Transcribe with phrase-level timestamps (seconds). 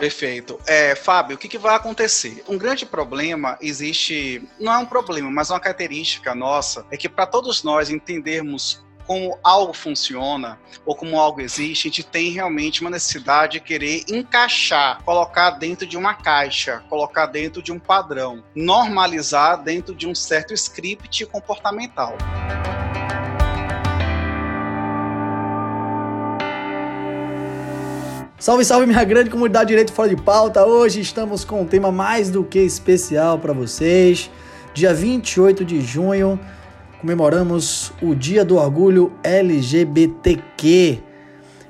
[0.00, 0.58] Perfeito.
[0.66, 2.42] É, Fábio, o que, que, vai acontecer?
[2.48, 7.26] Um grande problema existe, não é um problema, mas uma característica nossa, é que para
[7.26, 12.88] todos nós entendermos como algo funciona ou como algo existe, a gente tem realmente uma
[12.88, 19.62] necessidade de querer encaixar, colocar dentro de uma caixa, colocar dentro de um padrão, normalizar
[19.62, 22.16] dentro de um certo script comportamental.
[28.40, 30.64] Salve, salve, minha grande comunidade Direito Fora de Pauta.
[30.64, 34.30] Hoje estamos com um tema mais do que especial para vocês.
[34.72, 36.40] Dia 28 de junho,
[37.02, 41.00] comemoramos o Dia do Orgulho LGBTQ.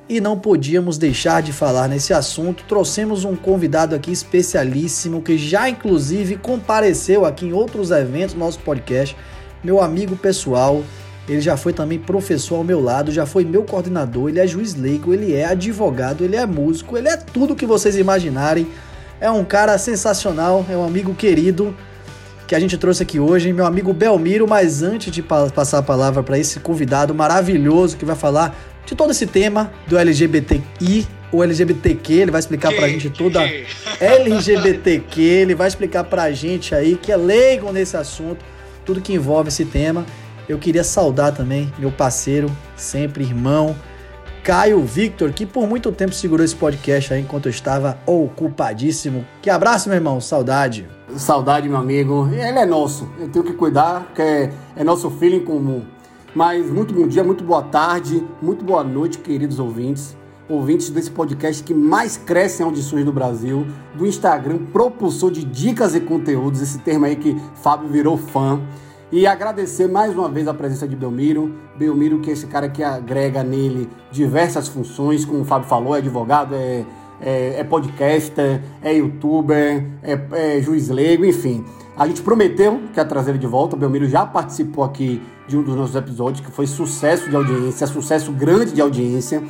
[0.08, 2.62] E não podíamos deixar de falar nesse assunto.
[2.68, 8.60] Trouxemos um convidado aqui especialíssimo que já inclusive compareceu aqui em outros eventos do nosso
[8.60, 9.16] podcast,
[9.64, 10.84] meu amigo pessoal,
[11.30, 14.74] ele já foi também professor ao meu lado, já foi meu coordenador, ele é juiz
[14.74, 18.66] leigo, ele é advogado, ele é músico, ele é tudo que vocês imaginarem.
[19.20, 21.72] É um cara sensacional, é um amigo querido
[22.48, 24.48] que a gente trouxe aqui hoje, meu amigo Belmiro.
[24.48, 29.12] Mas antes de passar a palavra para esse convidado maravilhoso que vai falar de todo
[29.12, 33.66] esse tema do LGBTI, o LGBTQ, ele vai explicar que, pra gente toda que...
[34.00, 38.44] LGBTQ, ele vai explicar pra gente aí que é leigo nesse assunto,
[38.84, 40.04] tudo que envolve esse tema.
[40.50, 43.76] Eu queria saudar também meu parceiro, sempre irmão,
[44.42, 49.24] Caio Victor, que por muito tempo segurou esse podcast aí enquanto eu estava ocupadíssimo.
[49.40, 50.88] Que abraço, meu irmão, saudade.
[51.16, 52.28] Saudade, meu amigo.
[52.32, 55.84] Ele é nosso, eu tenho que cuidar, porque é, é nosso filho em comum.
[56.34, 60.16] Mas muito bom dia, muito boa tarde, muito boa noite, queridos ouvintes.
[60.48, 65.94] Ouvintes desse podcast que mais cresce em audições do Brasil, do Instagram, propulsor de dicas
[65.94, 68.60] e conteúdos, esse termo aí que Fábio virou fã.
[69.12, 71.52] E agradecer mais uma vez a presença de Belmiro.
[71.76, 75.98] Belmiro, que é esse cara que agrega nele diversas funções, como o Fábio falou, é
[75.98, 76.84] advogado, é,
[77.20, 81.64] é, é podcaster, é youtuber, é, é, juiz leigo, enfim.
[81.96, 83.74] A gente prometeu que ia trazer ele de volta.
[83.74, 87.88] O Belmiro já participou aqui de um dos nossos episódios, que foi sucesso de audiência,
[87.88, 89.42] sucesso grande de audiência.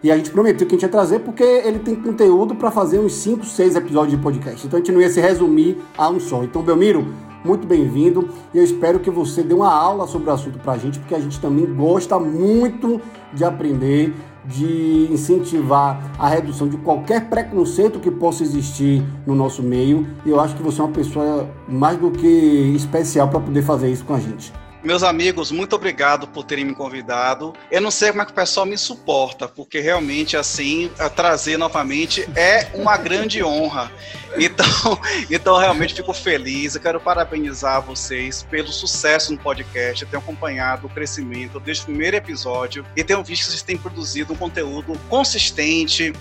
[0.00, 3.00] E a gente prometeu que a gente ia trazer porque ele tem conteúdo para fazer
[3.00, 4.64] uns 5, 6 episódios de podcast.
[4.64, 6.44] Então a gente não ia se resumir a um só.
[6.44, 7.04] Então, Belmiro,
[7.44, 10.78] muito bem-vindo e eu espero que você dê uma aula sobre o assunto para a
[10.78, 13.00] gente, porque a gente também gosta muito
[13.32, 20.06] de aprender, de incentivar a redução de qualquer preconceito que possa existir no nosso meio.
[20.24, 22.26] E eu acho que você é uma pessoa mais do que
[22.74, 24.52] especial para poder fazer isso com a gente.
[24.82, 27.52] Meus amigos, muito obrigado por terem me convidado.
[27.68, 32.28] Eu não sei como é que o pessoal me suporta, porque realmente, assim, trazer novamente
[32.36, 33.90] é uma grande honra.
[34.36, 34.66] Então,
[35.28, 36.76] então realmente fico feliz.
[36.76, 40.04] Eu quero parabenizar vocês pelo sucesso no podcast.
[40.04, 43.76] Eu tenho acompanhado o crescimento desde o primeiro episódio e tenho visto que vocês têm
[43.76, 46.12] produzido um conteúdo consistente,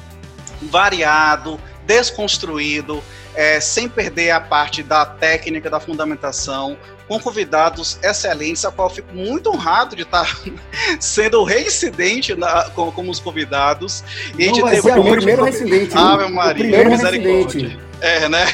[0.61, 3.03] variado, desconstruído,
[3.33, 8.95] é, sem perder a parte da técnica, da fundamentação, com convidados excelentes, a qual eu
[8.95, 10.37] fico muito honrado de estar
[10.99, 14.03] sendo reincidente na, como, como, os convidados.
[14.37, 15.97] E Não de vai ser o primeiro reincidente.
[15.97, 17.79] Ave Maria, o primeiro misericórdia.
[18.01, 18.45] É, né?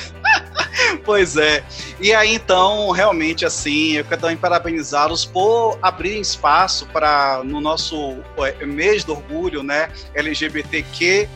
[1.03, 1.63] pois é.
[1.99, 8.17] E aí, então, realmente, assim, eu quero também parabenizá-los por abrirem espaço para, no nosso
[8.37, 11.27] é, mês do orgulho, né, LGBTQ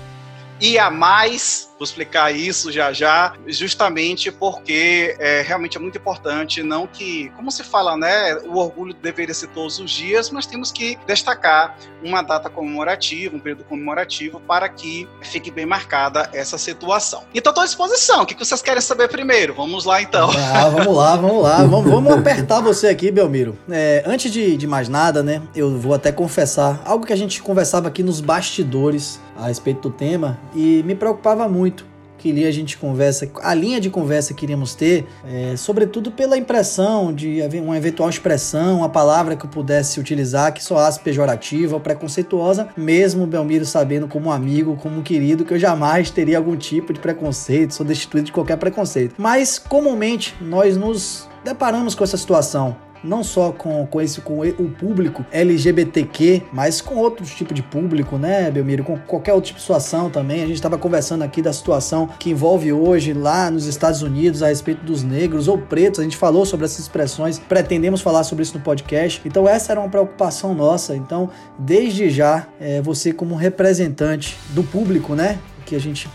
[0.59, 6.64] e a mais Vou explicar isso já já, justamente porque é, realmente é muito importante,
[6.64, 10.72] não que, como se fala, né, o orgulho deveria ser todos os dias, mas temos
[10.72, 17.24] que destacar uma data comemorativa, um período comemorativo, para que fique bem marcada essa situação.
[17.34, 18.22] Então, estou à disposição.
[18.24, 19.54] O que vocês querem saber primeiro?
[19.54, 20.30] Vamos lá, então.
[20.32, 21.64] Ah, vamos lá, vamos lá.
[21.64, 23.58] vamos, vamos apertar você aqui, Belmiro.
[23.70, 27.42] É, antes de, de mais nada, né, eu vou até confessar algo que a gente
[27.42, 31.67] conversava aqui nos bastidores a respeito do tema e me preocupava muito
[32.18, 37.14] que a gente conversa, a linha de conversa que iríamos ter, é, sobretudo pela impressão
[37.14, 42.70] de uma eventual expressão, uma palavra que eu pudesse utilizar que soasse pejorativa ou preconceituosa,
[42.76, 47.74] mesmo Belmiro sabendo como amigo, como querido, que eu jamais teria algum tipo de preconceito,
[47.74, 49.16] sou destituído de qualquer preconceito.
[49.18, 54.70] Mas comumente nós nos deparamos com essa situação não só com, com esse com o
[54.70, 58.84] público LGBTQ, mas com outros tipos de público, né, Belmiro?
[58.84, 60.44] Com qualquer outro tipo de situação também.
[60.44, 64.48] A gente estava conversando aqui da situação que envolve hoje lá nos Estados Unidos a
[64.48, 66.00] respeito dos negros ou pretos.
[66.00, 69.22] A gente falou sobre essas expressões, pretendemos falar sobre isso no podcast.
[69.26, 70.96] Então, essa era uma preocupação nossa.
[70.96, 75.40] Então, desde já, é, você, como representante do público, né?
[75.66, 76.10] Que a gente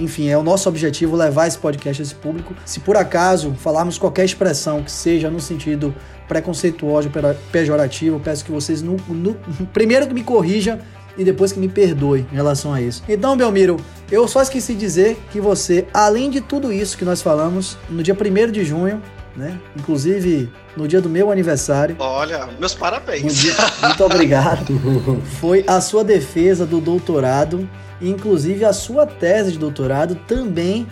[0.00, 2.54] enfim, é o nosso objetivo levar esse podcast a esse público.
[2.64, 5.94] Se por acaso falarmos qualquer expressão que seja no sentido
[6.26, 7.10] preconceituoso,
[7.50, 9.34] pejorativo, peço que vocês no, no,
[9.72, 10.78] primeiro que me corrijam
[11.18, 13.02] e depois que me perdoe em relação a isso.
[13.08, 13.76] Então, Belmiro,
[14.10, 18.02] Eu só esqueci de dizer que você, além de tudo isso que nós falamos, no
[18.02, 19.00] dia 1 de junho,
[19.36, 19.58] né?
[19.76, 21.96] Inclusive no dia do meu aniversário.
[21.98, 23.34] Olha, meus parabéns.
[23.34, 24.72] Dia, muito obrigado.
[25.40, 27.68] Foi a sua defesa do doutorado,
[28.00, 30.86] inclusive a sua tese de doutorado também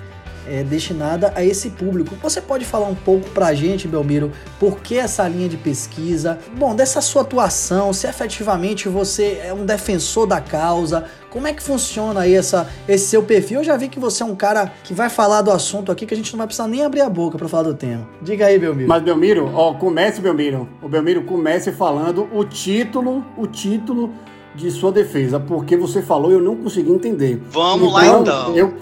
[0.49, 2.17] é, destinada a esse público.
[2.23, 6.39] Você pode falar um pouco para a gente, Belmiro, por que essa linha de pesquisa?
[6.57, 11.63] Bom, dessa sua atuação, se efetivamente você é um defensor da causa, como é que
[11.63, 13.59] funciona aí essa, esse seu perfil?
[13.61, 16.15] Eu já vi que você é um cara que vai falar do assunto aqui que
[16.15, 18.09] a gente não vai precisar nem abrir a boca para falar do tema.
[18.23, 18.89] Diga aí, Belmiro.
[18.89, 20.69] Mas, Belmiro, ó, comece, Belmiro.
[20.83, 24.13] O Belmiro comece falando o título, o título
[24.55, 27.41] de sua defesa, porque você falou e eu não consegui entender.
[27.51, 28.57] Vamos então, lá então.
[28.57, 28.75] Eu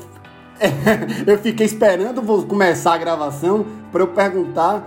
[1.26, 4.84] eu fiquei esperando começar a gravação para eu perguntar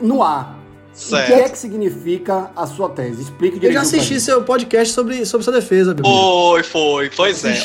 [0.00, 0.63] no ar.
[0.94, 1.24] Certo.
[1.24, 3.22] O que é que significa a sua tese?
[3.22, 3.70] Explique direitinho.
[3.70, 6.08] Eu já assisti seu podcast sobre, sobre sua defesa, Bebê.
[6.08, 7.58] Foi, foi, pois é.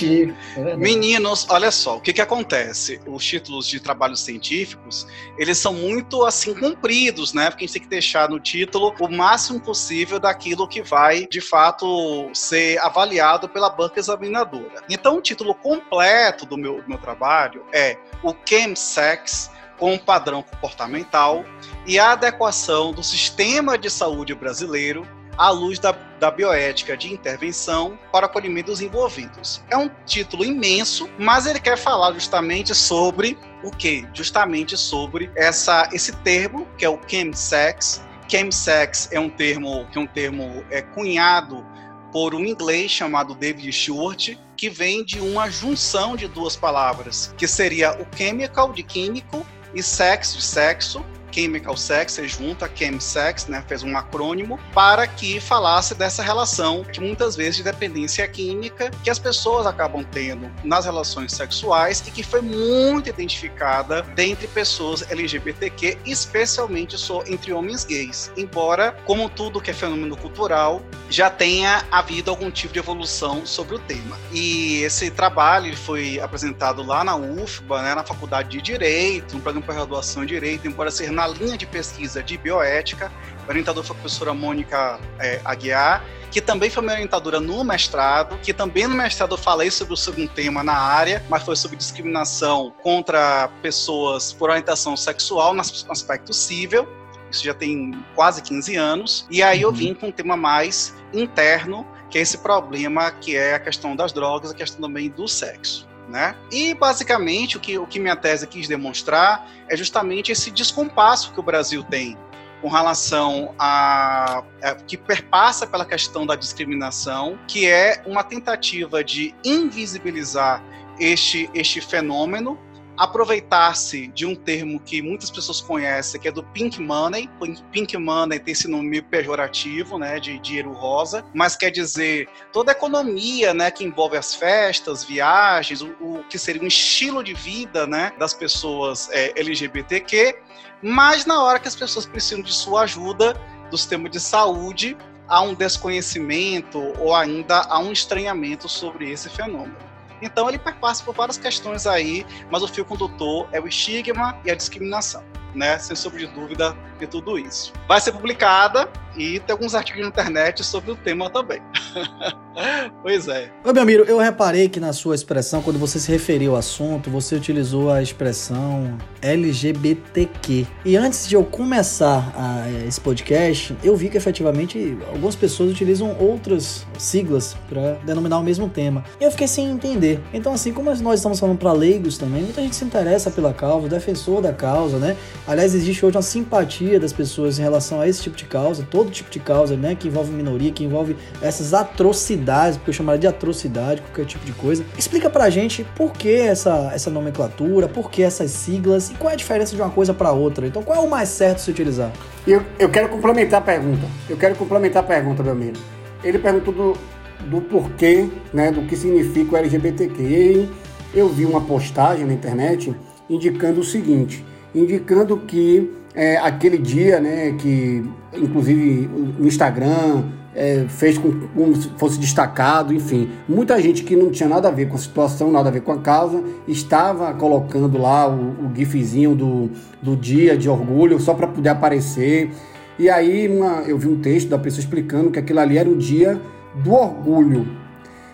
[0.57, 2.99] é Meninos, olha só, o que que acontece?
[3.05, 5.05] Os títulos de trabalhos científicos,
[5.37, 7.51] eles são muito, assim, cumpridos, né?
[7.51, 11.39] Porque a gente tem que deixar no título o máximo possível daquilo que vai, de
[11.39, 14.83] fato, ser avaliado pela banca examinadora.
[14.89, 20.43] Então, o título completo do meu, do meu trabalho é o Chemsex, com o padrão
[20.43, 21.43] comportamental
[21.87, 27.97] e a adequação do sistema de saúde brasileiro à luz da, da bioética de intervenção
[28.11, 29.63] para o dos envolvidos.
[29.69, 34.05] É um título imenso, mas ele quer falar justamente sobre o que?
[34.13, 38.03] Justamente sobre essa, esse termo, que é o chemsex.
[38.27, 41.65] Chemsex é um termo que é um termo é, cunhado
[42.11, 47.47] por um inglês chamado David Short, que vem de uma junção de duas palavras, que
[47.47, 53.63] seria o chemical, de químico, e sex de sexo, Chemical Sex, você junta Chemsex, né,
[53.67, 59.09] fez um acrônimo, para que falasse dessa relação, que muitas vezes de dependência química, que
[59.09, 65.97] as pessoas acabam tendo nas relações sexuais e que foi muito identificada dentre pessoas LGBTQ,
[66.05, 68.31] especialmente só entre homens gays.
[68.37, 73.75] Embora, como tudo que é fenômeno cultural, já tenha havido algum tipo de evolução sobre
[73.75, 74.17] o tema.
[74.31, 79.65] E esse trabalho foi apresentado lá na UFBA, né, na Faculdade de Direito, no programa
[79.65, 83.11] de graduação em Direito, embora ser na linha de pesquisa de bioética.
[83.45, 88.37] O orientador foi a professora Mônica é, Aguiar, que também foi minha orientadora no mestrado,
[88.41, 91.75] que também no mestrado eu falei sobre o segundo tema na área, mas foi sobre
[91.75, 96.87] discriminação contra pessoas por orientação sexual no aspecto civil.
[97.29, 99.27] Isso já tem quase 15 anos.
[99.29, 99.75] E aí eu uhum.
[99.75, 104.13] vim com um tema mais interno, que é esse problema que é a questão das
[104.13, 105.88] drogas, a questão também do sexo.
[106.09, 106.35] Né?
[106.51, 111.39] E basicamente o que, o que minha tese quis demonstrar é justamente esse descompasso que
[111.39, 112.17] o Brasil tem
[112.61, 119.35] com relação a, a, que perpassa pela questão da discriminação, que é uma tentativa de
[119.45, 120.63] invisibilizar
[120.99, 122.59] este, este fenômeno
[122.99, 127.29] aproveitar-se de um termo que muitas pessoas conhecem, que é do pink money.
[127.71, 132.73] Pink money tem esse nome pejorativo, né, de dinheiro rosa, mas quer dizer toda a
[132.73, 137.87] economia, né, que envolve as festas, viagens, o, o que seria um estilo de vida,
[137.87, 140.37] né, das pessoas é, LGBTQ.
[140.81, 143.33] Mas na hora que as pessoas precisam de sua ajuda,
[143.71, 149.88] do sistema de saúde, há um desconhecimento ou ainda há um estranhamento sobre esse fenômeno.
[150.21, 154.51] Então ele perpassa por várias questões aí, mas o fio condutor é o estigma e
[154.51, 155.23] a discriminação,
[155.55, 155.77] né?
[155.79, 156.75] Sem sombra de dúvida
[157.07, 157.73] tudo isso.
[157.87, 158.89] Vai ser publicada
[159.19, 161.61] e tem alguns artigos na internet sobre o tema também.
[163.01, 163.51] pois é.
[163.65, 167.35] Ô, Belmiro, eu reparei que na sua expressão, quando você se referiu ao assunto, você
[167.35, 170.65] utilizou a expressão LGBTQ.
[170.85, 176.15] E antes de eu começar a, esse podcast, eu vi que efetivamente algumas pessoas utilizam
[176.17, 179.03] outras siglas para denominar o mesmo tema.
[179.19, 180.21] E eu fiquei sem entender.
[180.33, 183.89] Então, assim, como nós estamos falando para leigos também, muita gente se interessa pela causa,
[183.89, 185.17] defensor da causa, né?
[185.45, 189.11] Aliás, existe hoje uma simpatia das pessoas em relação a esse tipo de causa, todo
[189.11, 189.95] tipo de causa, né?
[189.95, 194.53] Que envolve minoria, que envolve essas atrocidades, porque eu chamaria de atrocidade, qualquer tipo de
[194.53, 194.85] coisa.
[194.97, 199.33] Explica pra gente por que essa, essa nomenclatura, por que essas siglas e qual é
[199.33, 200.65] a diferença de uma coisa para outra.
[200.65, 202.11] Então, qual é o mais certo se utilizar?
[202.47, 204.07] Eu, eu quero complementar a pergunta.
[204.29, 205.79] Eu quero complementar a pergunta, Belmiro.
[206.23, 206.97] Ele perguntou do,
[207.45, 210.67] do porquê, né, do que significa o LGBTQ.
[211.13, 212.95] Eu vi uma postagem na internet
[213.29, 214.43] indicando o seguinte,
[214.73, 220.23] indicando que é, aquele dia, né, que inclusive no Instagram
[220.55, 221.31] é, fez com
[221.75, 225.51] se fosse destacado, enfim, muita gente que não tinha nada a ver com a situação,
[225.51, 229.69] nada a ver com a causa, estava colocando lá o, o gifzinho do,
[230.01, 232.51] do dia de orgulho só para poder aparecer.
[232.97, 235.95] E aí uma, eu vi um texto da pessoa explicando que aquilo ali era o
[235.95, 236.41] dia
[236.83, 237.65] do orgulho.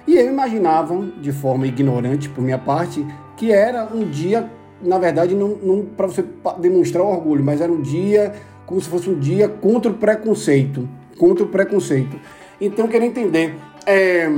[0.07, 3.05] E eu imaginava, de forma ignorante por minha parte,
[3.35, 4.49] que era um dia,
[4.81, 6.23] na verdade, não, não para você
[6.59, 8.33] demonstrar orgulho, mas era um dia
[8.65, 10.87] como se fosse um dia contra o preconceito.
[11.17, 12.19] Contra o preconceito.
[12.59, 13.55] Então, eu queria entender.
[13.85, 14.29] É,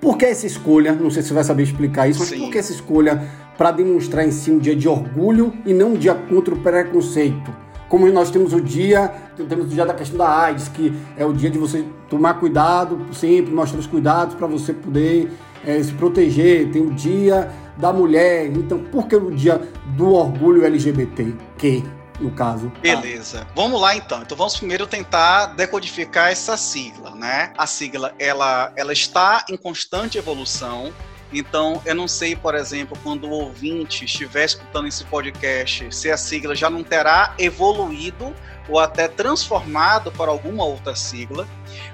[0.00, 0.92] por que essa escolha?
[0.92, 2.40] Não sei se você vai saber explicar isso, mas Sim.
[2.40, 3.26] por que essa escolha
[3.56, 7.63] para demonstrar em si um dia de orgulho e não um dia contra o preconceito?
[7.94, 11.32] Como nós temos o dia, temos o dia da questão da AIDS, que é o
[11.32, 15.30] dia de você tomar cuidado, sempre mostrar os cuidados para você poder
[15.64, 16.72] é, se proteger.
[16.72, 19.60] Tem o dia da mulher, então por que o dia
[19.96, 21.36] do orgulho LGBT?
[21.56, 21.84] Que
[22.18, 22.72] no caso.
[22.82, 23.46] Beleza.
[23.54, 24.22] Vamos lá então.
[24.22, 27.52] Então vamos primeiro tentar decodificar essa sigla, né?
[27.56, 30.92] A sigla ela ela está em constante evolução.
[31.34, 36.16] Então, eu não sei, por exemplo, quando o ouvinte estiver escutando esse podcast, se a
[36.16, 38.32] sigla já não terá evoluído
[38.68, 41.46] ou até transformado para alguma outra sigla,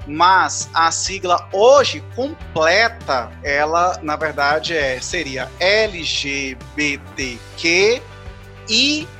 [0.06, 6.60] mas a sigla hoje completa, ela na verdade é seria LGBTQ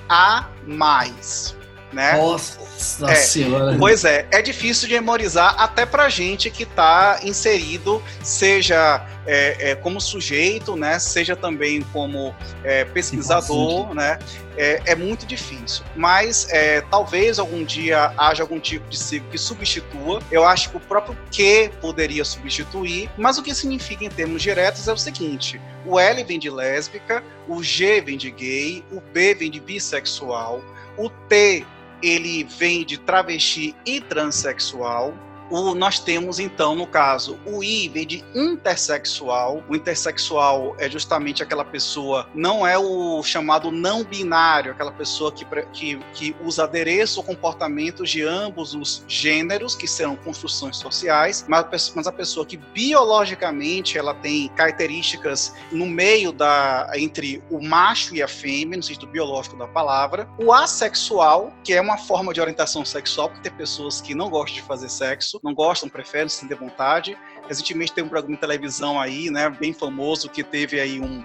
[0.09, 1.57] a mais,
[1.93, 2.17] né?
[2.17, 3.77] Nossa é, senhora.
[3.79, 9.75] Pois é, é difícil de memorizar até pra gente que está inserido, seja é, é,
[9.75, 10.99] como sujeito, né?
[10.99, 14.19] Seja também como é, pesquisador, né?
[14.57, 15.85] É, é, muito difícil.
[15.95, 20.21] Mas é, talvez algum dia haja algum tipo de signo que substitua.
[20.31, 23.11] Eu acho que o próprio que poderia substituir.
[23.17, 27.23] Mas o que significa em termos diretos é o seguinte: o L vem de lésbica,
[27.49, 30.63] o G vem de gay, o B vem de bissexual,
[30.97, 31.65] o T
[32.03, 35.15] ele vem de travesti e transexual,
[35.51, 39.63] o, nós temos, então, no caso, o I vem de intersexual.
[39.69, 45.45] O intersexual é justamente aquela pessoa, não é o chamado não binário, aquela pessoa que,
[45.73, 51.93] que, que usa adereço ou comportamentos de ambos os gêneros, que serão construções sociais, mas,
[51.95, 58.23] mas a pessoa que biologicamente ela tem características no meio da entre o macho e
[58.23, 60.29] a fêmea, no sentido biológico da palavra.
[60.39, 64.57] O assexual, que é uma forma de orientação sexual, porque tem pessoas que não gostam
[64.57, 67.17] de fazer sexo, não gostam, preferem, se de vontade.
[67.49, 71.25] Recentemente tem um programa de televisão aí, né, bem famoso, que teve aí um,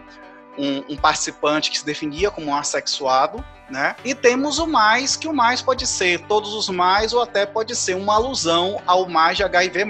[0.57, 3.95] um, um, participante que se definia como um assexuado, né?
[4.03, 7.75] E temos o mais, que o mais pode ser todos os mais, ou até pode
[7.75, 9.85] ser uma alusão ao mais de HIV+,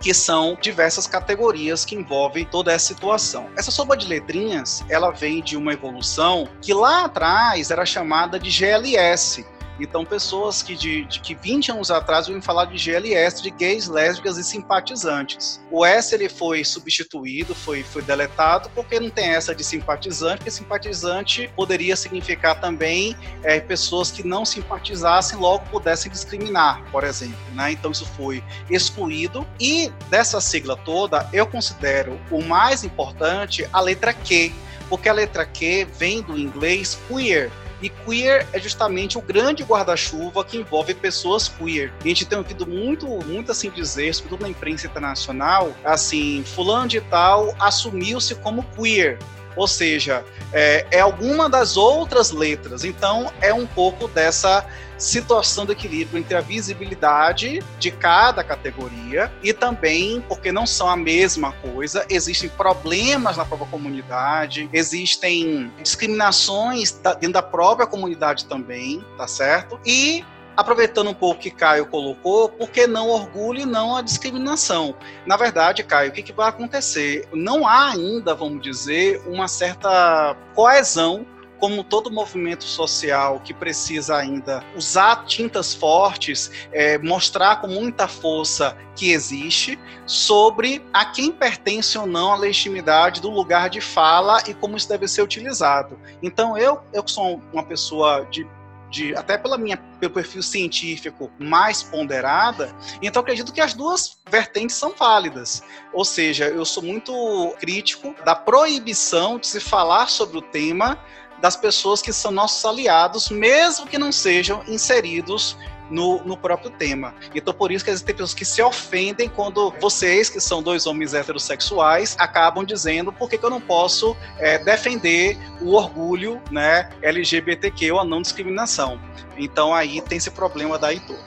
[0.00, 3.48] que são diversas categorias que envolvem toda essa situação.
[3.56, 8.50] Essa sopa de letrinhas, ela vem de uma evolução que lá atrás era chamada de
[8.50, 9.44] GLS,
[9.78, 13.88] então, pessoas que de, de que 20 anos atrás iam falar de GLS, de gays,
[13.88, 15.60] lésbicas e simpatizantes.
[15.70, 20.50] O S ele foi substituído, foi, foi deletado, porque não tem essa de simpatizante, porque
[20.50, 27.38] simpatizante poderia significar também é, pessoas que não simpatizassem, logo pudessem discriminar, por exemplo.
[27.54, 27.72] Né?
[27.72, 29.46] Então, isso foi excluído.
[29.60, 34.52] E dessa sigla toda, eu considero o mais importante a letra Q,
[34.88, 40.44] porque a letra Q vem do inglês queer, e queer é justamente o grande guarda-chuva
[40.44, 41.92] que envolve pessoas queer.
[42.00, 47.00] A gente tem ouvido muito, muito assim dizer, sobretudo na imprensa internacional, assim, fulano de
[47.00, 49.18] tal assumiu-se como queer
[49.56, 52.84] ou seja, é, é, alguma das outras letras.
[52.84, 54.64] Então, é um pouco dessa
[54.98, 60.96] situação de equilíbrio entre a visibilidade de cada categoria e também, porque não são a
[60.96, 69.28] mesma coisa, existem problemas na própria comunidade, existem discriminações dentro da própria comunidade também, tá
[69.28, 69.78] certo?
[69.86, 70.24] E
[70.58, 74.96] aproveitando um pouco que Caio colocou, por que não orgulho e não a discriminação?
[75.24, 77.28] Na verdade, Caio, o que, que vai acontecer?
[77.32, 81.24] Não há ainda, vamos dizer, uma certa coesão
[81.58, 88.76] como todo movimento social que precisa ainda usar tintas fortes, é, mostrar com muita força
[88.94, 94.54] que existe, sobre a quem pertence ou não a legitimidade do lugar de fala e
[94.54, 95.98] como isso deve ser utilizado.
[96.22, 98.46] Então, eu, eu sou uma pessoa de
[98.90, 104.76] de até pela minha pelo perfil científico mais ponderada, então acredito que as duas vertentes
[104.76, 105.62] são válidas.
[105.92, 110.98] Ou seja, eu sou muito crítico da proibição de se falar sobre o tema
[111.40, 115.56] das pessoas que são nossos aliados, mesmo que não sejam inseridos
[115.90, 117.14] no, no próprio tema.
[117.34, 121.14] Então, por isso que existem pessoas que se ofendem quando vocês, que são dois homens
[121.14, 127.92] heterossexuais, acabam dizendo por que, que eu não posso é, defender o orgulho né, LGBTQ
[127.92, 129.00] ou a não discriminação.
[129.36, 131.18] Então, aí tem esse problema daí todo,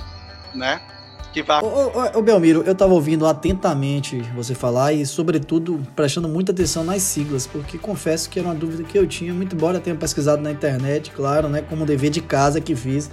[0.53, 0.81] né?
[1.31, 1.41] Que.
[1.41, 6.83] Ô, ô, ô, Belmiro, eu tava ouvindo atentamente você falar e, sobretudo, prestando muita atenção
[6.83, 10.41] nas siglas, porque confesso que era uma dúvida que eu tinha, muito embora tenha pesquisado
[10.41, 13.09] na internet, claro, né, como dever de casa que fiz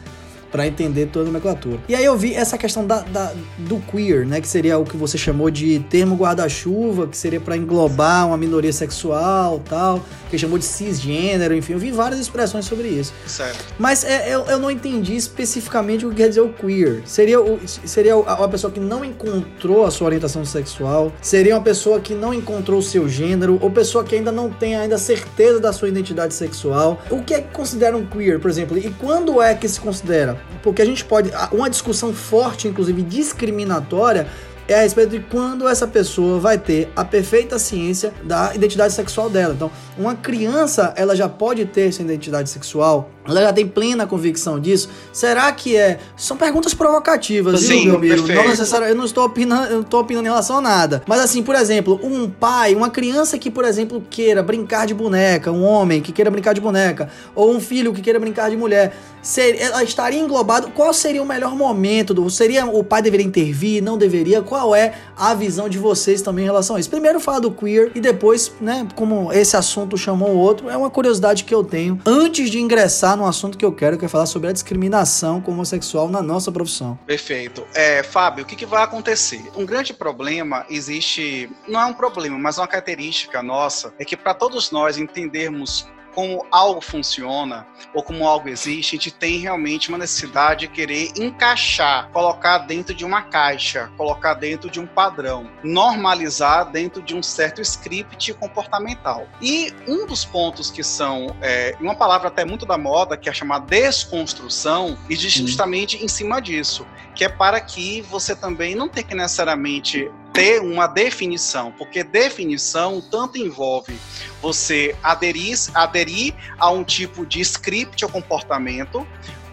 [0.50, 1.78] para entender toda a nomenclatura.
[1.88, 4.96] E aí eu vi essa questão da, da, do queer, né, que seria o que
[4.96, 10.58] você chamou de termo guarda-chuva, que seria para englobar uma minoria sexual, tal, que chamou
[10.58, 13.12] de cisgênero, enfim, eu vi várias expressões sobre isso.
[13.26, 13.64] Certo.
[13.78, 17.02] Mas é, eu, eu não entendi especificamente o que quer dizer o queer.
[17.04, 22.00] Seria, o, seria uma pessoa que não encontrou a sua orientação sexual, seria uma pessoa
[22.00, 25.72] que não encontrou o seu gênero, ou pessoa que ainda não tem ainda certeza da
[25.72, 27.00] sua identidade sexual.
[27.10, 28.78] O que é que considera um queer, por exemplo?
[28.78, 30.37] E quando é que se considera?
[30.62, 31.30] Porque a gente pode.
[31.52, 34.26] Uma discussão forte, inclusive discriminatória,
[34.68, 39.30] é a respeito de quando essa pessoa vai ter a perfeita ciência da identidade sexual
[39.30, 39.54] dela.
[39.54, 44.58] Então, uma criança, ela já pode ter essa identidade sexual ela já tem plena convicção
[44.58, 44.88] disso?
[45.12, 45.98] Será que é?
[46.16, 48.28] São perguntas provocativas, Sim, viu, meu amigo?
[48.28, 51.02] Não necessariamente, eu não estou opinando, eu não estou opinando em relação a nada.
[51.06, 55.52] Mas assim, por exemplo, um pai, uma criança que, por exemplo, queira brincar de boneca,
[55.52, 58.96] um homem que queira brincar de boneca, ou um filho que queira brincar de mulher,
[59.22, 60.70] ser, ela estaria englobado.
[60.70, 62.14] Qual seria o melhor momento?
[62.14, 63.82] Do, seria o pai deveria intervir?
[63.82, 64.40] Não deveria?
[64.42, 66.88] Qual é a visão de vocês também em relação a isso?
[66.88, 70.90] Primeiro fala do queer e depois, né, como esse assunto chamou o outro, é uma
[70.90, 74.26] curiosidade que eu tenho antes de ingressar no assunto que eu quero, que é falar
[74.26, 76.98] sobre a discriminação como homossexual na nossa profissão.
[77.06, 77.66] Perfeito.
[77.74, 79.42] É, Fábio, o que, que vai acontecer?
[79.56, 84.32] Um grande problema existe, não é um problema, mas uma característica nossa, é que para
[84.32, 85.86] todos nós entendermos
[86.18, 91.12] como algo funciona ou como algo existe, a gente tem realmente uma necessidade de querer
[91.16, 97.22] encaixar, colocar dentro de uma caixa, colocar dentro de um padrão, normalizar dentro de um
[97.22, 99.28] certo script comportamental.
[99.40, 103.32] E um dos pontos que são, é, uma palavra até muito da moda, que é
[103.32, 106.84] chamada desconstrução, e justamente em cima disso,
[107.18, 113.00] que é para que você também não tenha que necessariamente ter uma definição, porque definição
[113.00, 113.98] tanto envolve
[114.40, 119.04] você aderir, aderir a um tipo de script ou comportamento,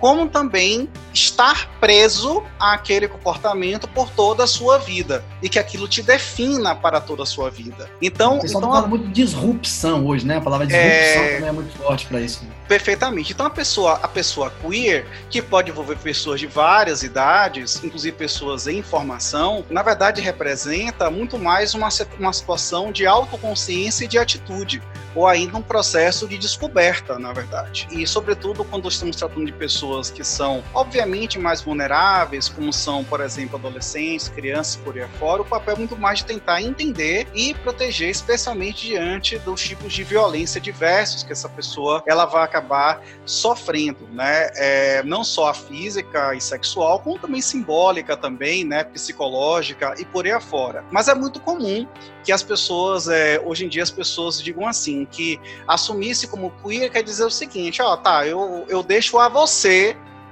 [0.05, 6.03] como também estar preso àquele comportamento por toda a sua vida e que aquilo te
[6.03, 7.89] defina para toda a sua vida.
[8.00, 10.38] Então, o pessoal então, tá falando muito de disrupção hoje, né?
[10.38, 11.33] A palavra disrupção é...
[11.33, 12.46] também é muito forte para isso.
[12.46, 12.51] Né?
[12.68, 13.33] Perfeitamente.
[13.33, 18.68] Então a pessoa, a pessoa queer, que pode envolver pessoas de várias idades, inclusive pessoas
[18.68, 21.89] em formação, na verdade representa muito mais uma,
[22.20, 24.83] uma situação de autoconsciência e de atitude,
[25.15, 27.87] ou ainda um processo de descoberta, na verdade.
[27.89, 33.22] E sobretudo quando estamos tratando de pessoas que são obviamente mais vulneráveis, como são, por
[33.22, 37.53] exemplo, adolescentes, crianças por aí afora, o papel é muito mais de tentar entender e
[37.55, 44.08] proteger, especialmente diante dos tipos de violência diversos que essa pessoa ela vai acabar sofrendo,
[44.12, 44.50] né?
[44.55, 48.84] É, não só a física e sexual, como também simbólica também, né?
[48.84, 50.84] Psicológica e por aí afora.
[50.92, 51.88] Mas é muito comum
[52.24, 56.92] que as pessoas, é, hoje em dia, as pessoas digam assim, que assumir-se como queer
[56.92, 59.75] quer dizer o seguinte, ó, tá, eu, eu deixo a você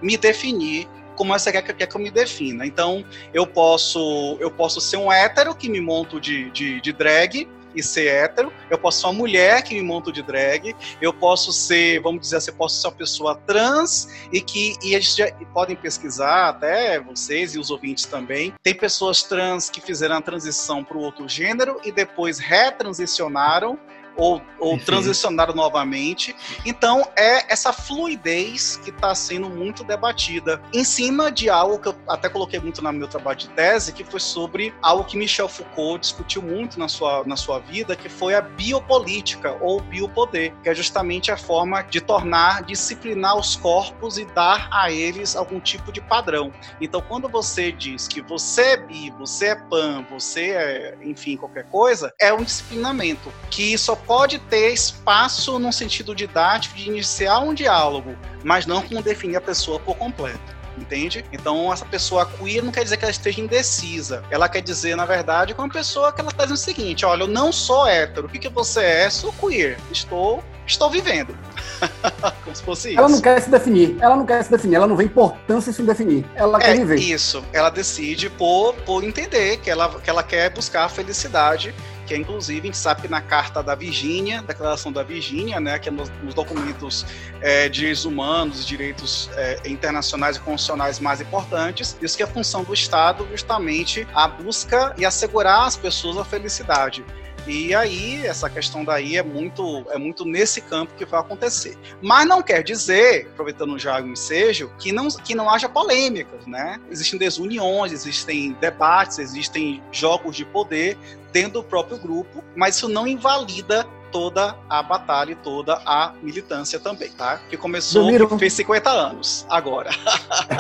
[0.02, 2.66] me definir como você quer, quer que eu me defina.
[2.66, 7.48] Então, eu posso eu posso ser um hétero que me monto de, de, de drag,
[7.76, 11.52] e ser hétero, eu posso ser uma mulher que me monto de drag, eu posso
[11.52, 15.46] ser, vamos dizer assim, eu posso ser uma pessoa trans e que e já, e
[15.54, 18.54] podem pesquisar até vocês e os ouvintes também.
[18.62, 23.80] Tem pessoas trans que fizeram a transição para o outro gênero e depois retransicionaram
[24.16, 26.36] ou, ou transicionaram novamente.
[26.66, 31.96] Então, é essa fluidez que está sendo muito debatida em cima de algo que eu
[32.08, 36.00] até coloquei muito no meu trabalho de tese, que foi sobre algo que Michel Foucault
[36.02, 40.76] discutiu muito na sua, na sua vida, que foi a biopolítica ou biopoder, que é
[40.76, 46.02] justamente a forma de tornar, disciplinar os corpos e dar a eles algum tipo de
[46.02, 46.52] padrão.
[46.80, 51.66] Então, quando você diz que você é bi, você é pan, você é, enfim, qualquer
[51.66, 57.54] coisa, é um disciplinamento que só pode ter espaço no sentido didático de iniciar um
[57.54, 61.24] diálogo, mas não como definir a pessoa por completo entende?
[61.32, 64.24] Então, essa pessoa queer não quer dizer que ela esteja indecisa.
[64.30, 67.06] Ela quer dizer, na verdade, que é uma pessoa que ela está dizendo o seguinte:
[67.06, 68.28] olha, eu não sou hétero.
[68.28, 69.10] O que, que você é?
[69.10, 69.78] Sou queer.
[69.92, 71.38] Estou, estou vivendo.
[72.44, 73.00] Como se fosse isso.
[73.00, 73.98] Ela não quer se definir.
[74.00, 74.76] Ela não quer se definir.
[74.76, 76.26] Ela não vê importância em se definir.
[76.36, 76.96] Ela é, quer viver.
[76.96, 77.44] Isso.
[77.52, 81.74] Ela decide por, por entender que ela, que ela quer buscar a felicidade
[82.06, 85.80] que é inclusive a gente sabe que na Carta da Virgínia, Declaração da Virgínia, né,
[85.80, 87.06] que é nos, nos documentos
[87.42, 92.64] é, de direitos humanos, direitos é, internacionais e constitucionais mais importantes, diz que a função
[92.64, 97.04] do Estado justamente a busca e assegurar às pessoas a felicidade.
[97.46, 101.78] E aí, essa questão daí é muito, é muito nesse campo que vai acontecer.
[102.02, 106.80] Mas não quer dizer, aproveitando já o ensejo, que não, que não haja polêmicas, né?
[106.90, 110.98] Existem desuniões, existem debates, existem jogos de poder
[111.34, 116.80] dentro do próprio grupo, mas isso não invalida toda a batalha e toda a militância
[116.80, 117.42] também, tá?
[117.50, 118.38] Que começou, Domiro...
[118.38, 119.90] fez 50 anos, agora.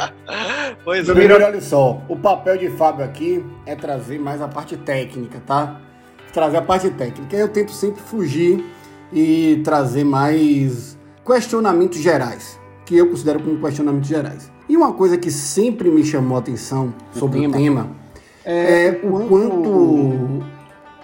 [0.83, 1.45] pois Domiro, é.
[1.45, 5.79] olha só, o papel de Fábio aqui é trazer mais a parte técnica, tá?
[6.33, 7.35] Trazer a parte técnica.
[7.35, 8.65] Eu tento sempre fugir
[9.13, 14.51] e trazer mais questionamentos gerais, que eu considero como questionamentos gerais.
[14.67, 18.03] E uma coisa que sempre me chamou a atenção sobre o tema, o tema
[18.45, 20.43] é, é, o quanto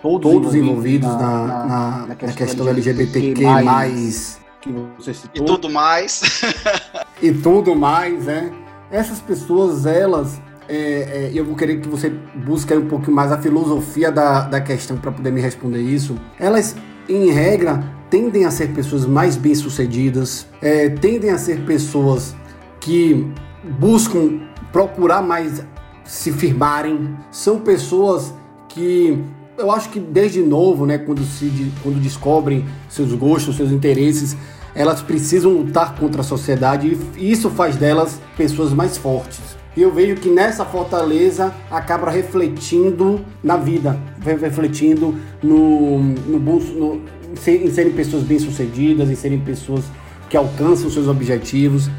[0.01, 5.43] todos, todos envolvidos, na, na, na, na, questão, questão LGBTQ+, mais, que você citou.
[5.43, 6.41] E tudo mais.
[7.21, 8.51] e tudo mais, né?
[8.91, 13.37] Essas pessoas, elas, é, é, eu vou querer que você busque um pouquinho mais a
[13.37, 16.15] filosofia da, da questão para poder me responder isso.
[16.39, 16.75] Elas,
[17.07, 22.35] em regra, tendem a ser pessoas mais bem-sucedidas, é, tendem a ser pessoas
[22.79, 23.31] que
[23.79, 24.39] buscam
[24.71, 25.63] procurar mais
[26.03, 28.33] se firmarem, são pessoas
[28.67, 29.23] que
[29.59, 34.35] eu acho que desde novo, né, quando, se, quando descobrem seus gostos, seus interesses,
[34.73, 39.57] elas precisam lutar contra a sociedade e isso faz delas pessoas mais fortes.
[39.75, 47.01] E eu vejo que nessa fortaleza acaba refletindo na vida, refletindo no, no, no
[47.47, 49.85] em serem pessoas bem-sucedidas, em serem pessoas
[50.29, 51.89] que alcançam seus objetivos.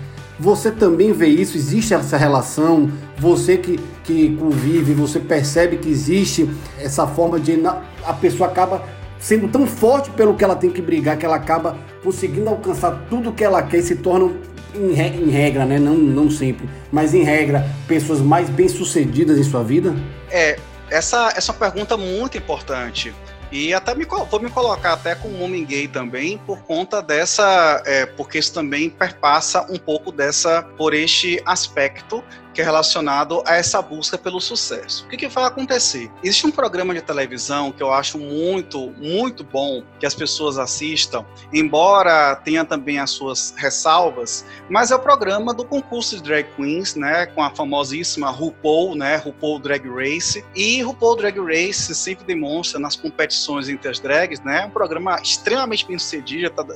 [0.40, 1.55] Você também vê isso?
[1.55, 2.90] Existe essa relação?
[3.18, 6.48] Você que, que convive, você percebe que existe
[6.79, 7.61] essa forma de.
[7.66, 8.83] A pessoa acaba
[9.18, 13.35] sendo tão forte pelo que ela tem que brigar que ela acaba conseguindo alcançar tudo
[13.35, 14.35] que ela quer e se tornam,
[14.74, 15.79] em, regra, né?
[15.79, 19.94] Não, não sempre, mas em regra, pessoas mais bem-sucedidas em sua vida?
[20.31, 23.12] É, essa, essa é uma pergunta muito importante.
[23.51, 27.83] E até me, vou me colocar até como homem gay também, por conta dessa.
[27.85, 30.63] É, porque isso também perpassa um pouco dessa.
[30.77, 35.05] por este aspecto que é relacionado a essa busca pelo sucesso.
[35.05, 36.11] O que, que, vai acontecer?
[36.23, 41.25] Existe um programa de televisão que eu acho muito, muito bom que as pessoas assistam,
[41.53, 46.95] embora tenha também as suas ressalvas, mas é o programa do concurso de drag queens,
[46.95, 50.45] né, com a famosíssima RuPaul, né, RuPaul Drag Race.
[50.55, 55.87] E RuPaul Drag Race sempre demonstra nas competições entre as drags, né, um programa extremamente
[55.87, 56.67] bem sucedido, tá,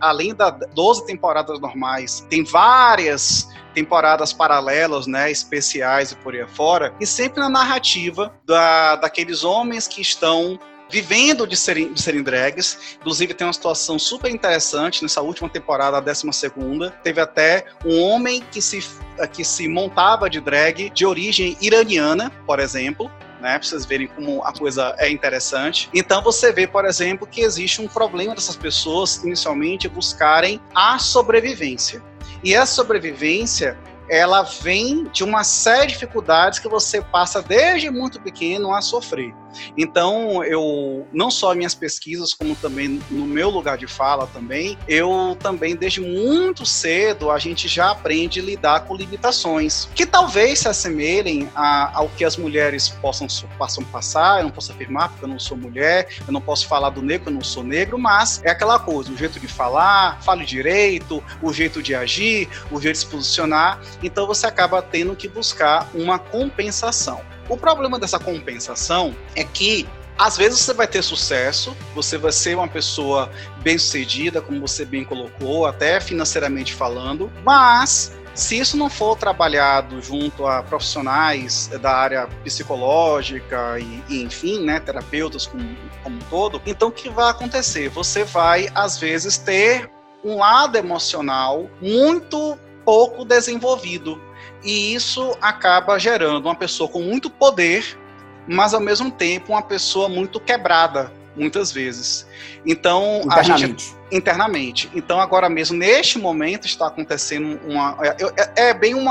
[0.00, 6.92] além das 12 temporadas normais, tem várias temporadas paralelas, né, especiais e por aí afora,
[7.00, 10.58] e sempre na narrativa da, daqueles homens que estão
[10.90, 12.96] vivendo de serem, de serem drags.
[12.98, 16.90] Inclusive, tem uma situação super interessante nessa última temporada, a 12 segunda.
[17.04, 18.82] Teve até um homem que se,
[19.32, 23.08] que se montava de drag de origem iraniana, por exemplo.
[23.40, 25.88] Né, para vocês verem como a coisa é interessante.
[25.94, 32.02] Então você vê, por exemplo, que existe um problema dessas pessoas inicialmente buscarem a sobrevivência.
[32.42, 38.20] E a sobrevivência ela vem de uma série de dificuldades que você passa desde muito
[38.20, 39.34] pequeno a sofrer.
[39.76, 45.36] Então, eu não só minhas pesquisas, como também no meu lugar de fala também, eu
[45.40, 50.68] também desde muito cedo a gente já aprende a lidar com limitações que talvez se
[50.68, 54.38] assemelhem a, ao que as mulheres possam, possam passar.
[54.38, 57.30] Eu não posso afirmar porque eu não sou mulher, eu não posso falar do negro,
[57.30, 61.52] eu não sou negro, mas é aquela coisa, o jeito de falar, fale direito, o
[61.52, 63.80] jeito de agir, o jeito de se posicionar.
[64.02, 67.20] Então você acaba tendo que buscar uma compensação.
[67.48, 72.56] O problema dessa compensação é que às vezes você vai ter sucesso, você vai ser
[72.56, 73.30] uma pessoa
[73.62, 80.46] bem-sucedida, como você bem colocou, até financeiramente falando, mas se isso não for trabalhado junto
[80.46, 86.88] a profissionais da área psicológica e, e enfim, né, terapeutas como, como um todo, então
[86.88, 87.88] o que vai acontecer?
[87.88, 89.90] Você vai, às vezes, ter
[90.24, 94.20] um lado emocional muito pouco desenvolvido.
[94.62, 97.98] E isso acaba gerando uma pessoa com muito poder,
[98.46, 102.26] mas ao mesmo tempo uma pessoa muito quebrada, muitas vezes.
[102.66, 104.90] Então, a gente internamente.
[104.94, 107.96] Então, agora mesmo, neste momento, está acontecendo uma.
[108.02, 109.06] É, é, é bem um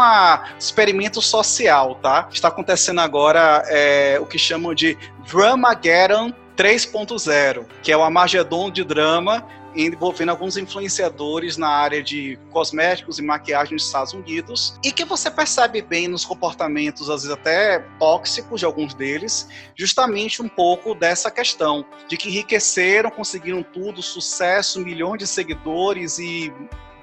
[0.57, 2.27] experimento social, tá?
[2.31, 4.97] Está acontecendo agora é, o que chamam de
[5.31, 9.45] Dramageddon 3.0, que é o Armagedon de drama
[9.77, 15.29] envolvendo alguns influenciadores na área de cosméticos e maquiagem nos Estados Unidos, e que você
[15.29, 21.29] percebe bem nos comportamentos, às vezes até tóxicos de alguns deles, justamente um pouco dessa
[21.29, 26.51] questão de que enriqueceram, conseguiram tudo, sucesso, milhões de seguidores e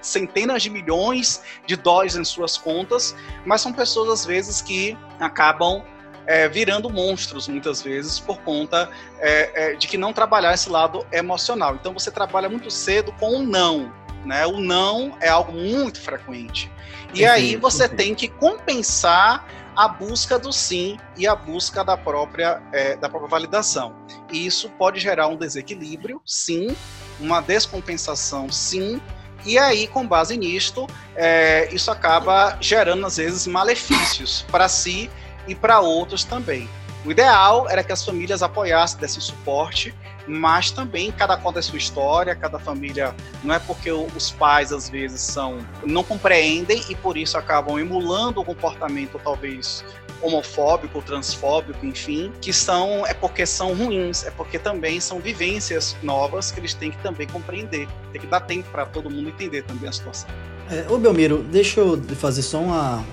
[0.01, 5.83] centenas de milhões de dólares em suas contas, mas são pessoas às vezes que acabam
[6.27, 11.07] é, virando monstros muitas vezes por conta é, é, de que não trabalhar esse lado
[11.13, 11.75] emocional.
[11.75, 13.93] Então você trabalha muito cedo com o não.
[14.25, 14.47] Né?
[14.47, 16.71] O não é algo muito frequente.
[17.13, 22.63] E aí você tem que compensar a busca do sim e a busca da própria,
[22.73, 23.95] é, da própria validação.
[24.33, 26.75] E isso pode gerar um desequilíbrio, sim,
[27.21, 29.01] uma descompensação, sim,
[29.47, 35.11] e aí, com base nisto, é, isso acaba gerando, às vezes, malefícios para si
[35.47, 36.69] e para outros também.
[37.05, 39.95] O ideal era que as famílias apoiassem, desse suporte,
[40.27, 44.89] mas também cada conta é sua história, cada família não é porque os pais às
[44.89, 49.85] vezes são não compreendem e por isso acabam emulando o comportamento talvez
[50.23, 56.51] homofóbico, transfóbico, enfim, que são é porque são ruins, é porque também são vivências novas
[56.51, 57.87] que eles têm que também compreender.
[58.13, 60.31] Tem que dar tempo para todo mundo entender também a situação.
[60.71, 63.05] É, ô Belmiro, deixa eu fazer só uma,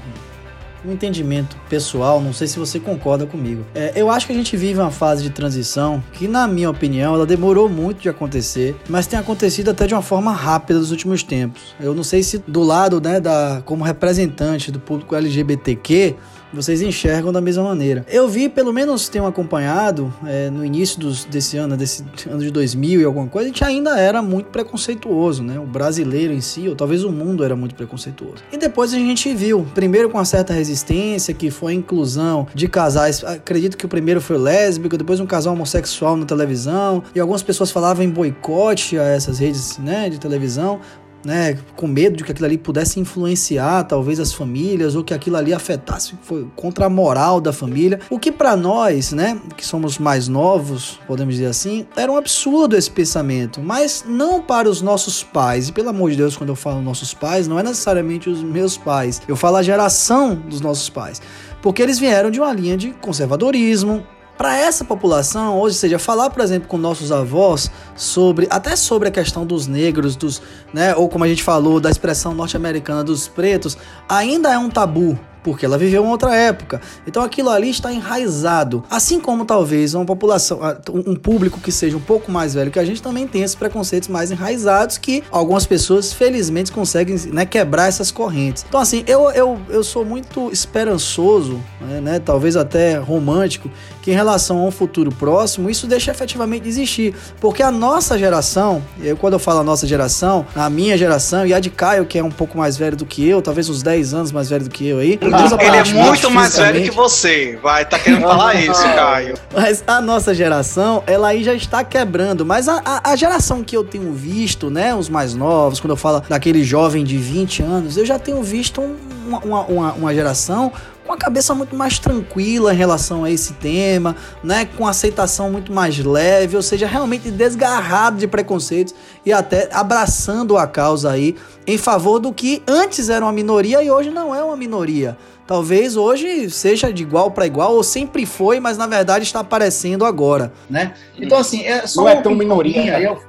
[0.86, 3.66] um entendimento pessoal, não sei se você concorda comigo.
[3.74, 7.14] É, eu acho que a gente vive uma fase de transição que, na minha opinião,
[7.14, 11.24] ela demorou muito de acontecer, mas tem acontecido até de uma forma rápida nos últimos
[11.24, 11.76] tempos.
[11.80, 16.16] Eu não sei se do lado, né, da, como representante do público LGBTQ,
[16.54, 18.06] vocês enxergam da mesma maneira.
[18.10, 22.52] Eu vi, pelo menos tenho acompanhado, é, no início dos, desse ano, desse ano de
[22.52, 25.60] 2000 e alguma coisa, a gente ainda era muito preconceituoso, né?
[25.60, 28.44] O brasileiro em si, ou talvez o mundo era muito preconceituoso.
[28.52, 32.68] E depois a gente viu, primeiro com uma certa resistência, que foi a inclusão de
[32.68, 37.44] casais, acredito que o primeiro foi lésbico, depois um casal homossexual na televisão, e algumas
[37.44, 40.80] pessoas falavam em boicote a essas redes né, de televisão,
[41.24, 45.38] né, com medo de que aquilo ali pudesse influenciar talvez as famílias ou que aquilo
[45.38, 49.98] ali afetasse foi contra a moral da família, o que para nós, né, que somos
[49.98, 55.24] mais novos, podemos dizer assim, era um absurdo esse pensamento, mas não para os nossos
[55.24, 55.70] pais.
[55.70, 58.78] E pelo amor de Deus, quando eu falo nossos pais, não é necessariamente os meus
[58.78, 59.22] pais.
[59.28, 61.22] Eu falo a geração dos nossos pais,
[61.62, 64.04] porque eles vieram de uma linha de conservadorismo,
[64.42, 69.12] para essa população, ou seja, falar, por exemplo, com nossos avós sobre até sobre a
[69.12, 70.42] questão dos negros, dos,
[70.74, 73.78] né, ou como a gente falou da expressão norte-americana dos pretos,
[74.10, 76.82] ainda é um tabu porque ela viveu uma outra época.
[77.06, 78.84] Então aquilo ali está enraizado.
[78.90, 80.60] Assim como talvez uma população,
[80.94, 84.10] um público que seja um pouco mais velho que a gente também tem esses preconceitos
[84.10, 88.66] mais enraizados que algumas pessoas felizmente conseguem né, quebrar essas correntes.
[88.68, 93.70] Então assim, eu, eu, eu sou muito esperançoso, né, né, talvez até romântico,
[94.02, 97.16] que em relação a um futuro próximo isso deixa efetivamente existir.
[97.40, 101.54] Porque a nossa geração, eu, quando eu falo a nossa geração, a minha geração e
[101.54, 104.14] a de Caio, que é um pouco mais velho do que eu, talvez uns 10
[104.14, 105.18] anos mais velho do que eu aí,
[105.60, 107.60] ele é muito mais velho que você.
[107.62, 109.36] Vai, tá querendo falar isso, Caio.
[109.54, 112.46] Mas a nossa geração, ela aí já está quebrando.
[112.46, 114.94] Mas a, a, a, geração que eu tenho visto, né?
[114.96, 118.82] Os mais novos, quando eu falo daquele jovem de 20 anos, eu já tenho visto
[118.82, 118.96] um,
[119.28, 120.72] uma, uma, uma geração
[121.12, 124.66] com a cabeça muito mais tranquila em relação a esse tema, né?
[124.78, 128.96] Com aceitação muito mais leve, ou seja, realmente desgarrado de preconceitos
[129.26, 131.36] e até abraçando a causa aí
[131.68, 135.18] em favor do que antes era uma minoria e hoje não é uma minoria.
[135.46, 140.06] Talvez hoje seja de igual para igual ou sempre foi, mas na verdade está aparecendo
[140.06, 140.94] agora, né?
[141.20, 143.02] Então assim, é só não é tão minoria.
[143.02, 143.20] Eu,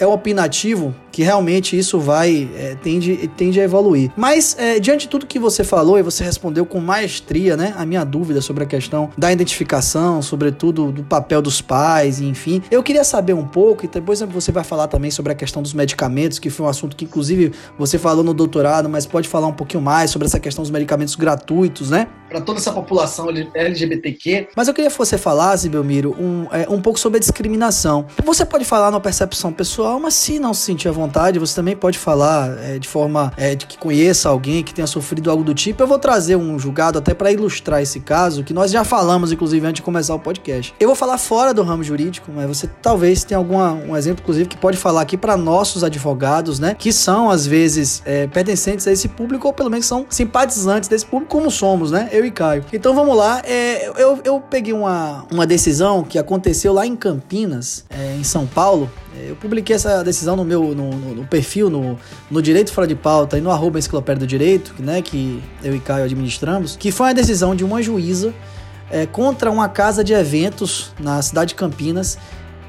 [0.00, 4.10] é opinativo que realmente isso vai é, tende, tende a evoluir.
[4.16, 7.84] Mas é, diante de tudo que você falou e você respondeu com maestria, né, a
[7.84, 13.04] minha dúvida sobre a questão da identificação, sobretudo do papel dos pais, enfim, eu queria
[13.04, 16.50] saber um pouco e depois você vai falar também sobre a questão dos medicamentos, que
[16.50, 20.10] foi um assunto que inclusive você falou no doutorado, mas pode falar um pouquinho mais
[20.10, 24.48] sobre essa questão dos medicamentos gratuitos, né, para toda essa população LGBTQ.
[24.56, 28.06] Mas eu queria que você falasse, Belmiro, um, é, um pouco sobre a discriminação.
[28.24, 31.76] Você pode falar na percepção pessoal, mas se não se sentir à vontade, você também
[31.76, 35.54] pode falar é, de forma é, de que conheça alguém que tenha sofrido algo do
[35.54, 35.82] tipo.
[35.82, 39.66] Eu vou trazer um julgado até para ilustrar esse caso, que nós já falamos, inclusive,
[39.66, 40.74] antes de começar o podcast.
[40.78, 44.48] Eu vou falar fora do ramo jurídico, mas você talvez tenha algum um exemplo, inclusive,
[44.48, 46.74] que pode falar aqui para nossos advogados, né?
[46.78, 51.06] Que são, às vezes, é, pertencentes a esse público, ou pelo menos são simpatizantes desse
[51.06, 52.08] público, como somos, né?
[52.12, 52.64] Eu e Caio.
[52.72, 53.42] Então vamos lá.
[53.44, 58.46] É, eu, eu peguei uma, uma decisão que aconteceu lá em Campinas, é, em São
[58.46, 58.90] Paulo.
[59.28, 61.98] Eu publiquei essa decisão no meu no, no, no, perfil, no,
[62.30, 65.80] no Direito Fora de Pauta e no arroba Enciclopédia do Direito, né, que eu e
[65.80, 68.32] Caio administramos, que foi a decisão de uma juíza
[68.90, 72.18] é, contra uma casa de eventos na cidade de Campinas,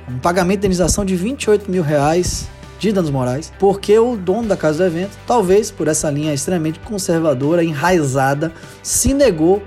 [0.07, 2.47] um pagamento de indenização de 28 mil reais
[2.79, 6.79] de danos morais, porque o dono da casa do evento, talvez por essa linha extremamente
[6.79, 9.61] conservadora, enraizada, se negou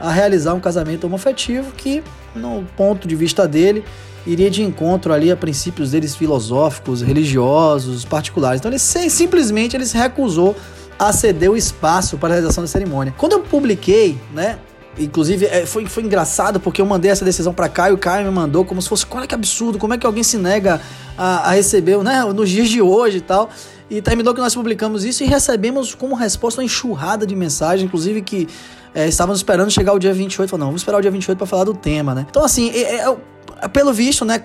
[0.00, 2.02] a realizar um casamento homofetivo que,
[2.34, 3.84] no ponto de vista dele,
[4.26, 8.60] iria de encontro ali a princípios deles filosóficos, religiosos, particulares.
[8.60, 10.56] Então ele simplesmente ele se recusou
[10.98, 13.14] a ceder o espaço para a realização da cerimônia.
[13.16, 14.58] Quando eu publiquei, né,
[14.98, 18.30] Inclusive, é, foi, foi engraçado porque eu mandei essa decisão para Caio, o Caio me
[18.30, 20.80] mandou como se fosse, olha que absurdo, como é que alguém se nega
[21.18, 23.50] a, a receber, né, nos dias de hoje e tal.
[23.90, 28.22] E terminou que nós publicamos isso e recebemos como resposta uma enxurrada de mensagens, inclusive
[28.22, 28.48] que
[28.94, 30.48] é, estávamos esperando chegar o dia 28.
[30.48, 32.24] Falei, não, vamos esperar o dia 28 para falar do tema, né?
[32.30, 33.16] Então, assim, é, é,
[33.72, 34.40] Pelo visto, né,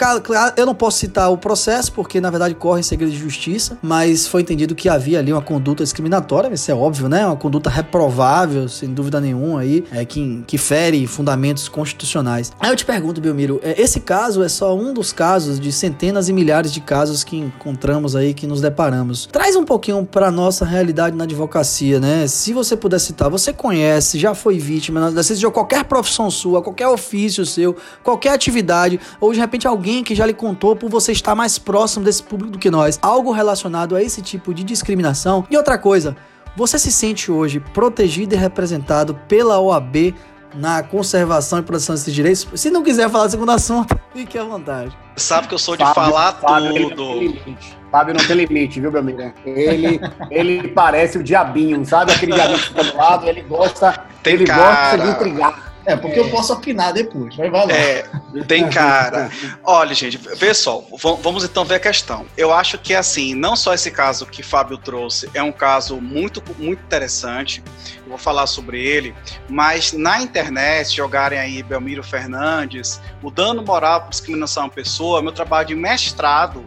[0.55, 4.27] eu não posso citar o processo, porque na verdade corre em segredo de justiça, mas
[4.27, 7.25] foi entendido que havia ali uma conduta discriminatória, isso é óbvio, né?
[7.25, 12.51] Uma conduta reprovável, sem dúvida nenhuma, aí, é, que, que fere fundamentos constitucionais.
[12.59, 16.29] Aí eu te pergunto, Belmiro, é, esse caso é só um dos casos de centenas
[16.29, 19.27] e milhares de casos que encontramos aí, que nos deparamos.
[19.31, 22.27] Traz um pouquinho para nossa realidade na advocacia, né?
[22.27, 27.45] Se você puder citar, você conhece, já foi vítima, seja qualquer profissão sua, qualquer ofício
[27.45, 31.57] seu, qualquer atividade, ou de repente alguém que já lhe contou por você estar mais
[31.57, 35.45] próximo desse público do que nós, algo relacionado a esse tipo de discriminação.
[35.49, 36.15] E outra coisa,
[36.55, 40.13] você se sente hoje protegido e representado pela OAB
[40.55, 42.47] na conservação e proteção desses direitos?
[42.55, 44.95] Se não quiser falar do segundo assunto, fique à vontade.
[45.15, 47.57] Sabe que eu sou de Fábio, falar Fábio, tudo.
[47.91, 49.33] Fábio não tem limite, viu, meu amigo?
[49.45, 52.12] Ele, ele parece o diabinho, sabe?
[52.12, 54.97] Aquele diabinho que fica do lado, ele gosta, tem ele cara.
[54.97, 55.68] gosta de intrigar.
[55.89, 56.21] É, porque é.
[56.21, 57.36] eu posso opinar depois.
[57.36, 57.73] Vai, vai lá.
[57.73, 58.04] É,
[58.47, 59.32] tem cara.
[59.63, 60.88] Olha, gente, pessoal,
[61.19, 62.28] vamos então ver a questão.
[62.38, 66.43] Eu acho que, assim, não só esse caso que Fábio trouxe é um caso muito,
[66.60, 67.63] muito interessante,
[68.04, 69.15] eu vou falar sobre ele,
[69.49, 75.32] mas na internet, jogarem aí Belmiro Fernandes, o dano moral por discriminação à pessoa, meu
[75.32, 76.63] trabalho de mestrado,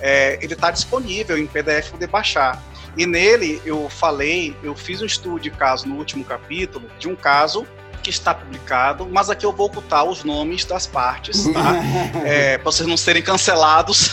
[0.00, 2.62] é, ele está disponível em PDF para baixar.
[2.94, 7.16] E nele eu falei, eu fiz um estudo de caso no último capítulo, de um
[7.16, 7.66] caso
[8.06, 11.74] que está publicado, mas aqui eu vou ocultar os nomes das partes, tá?
[12.24, 14.12] é, para vocês não serem cancelados.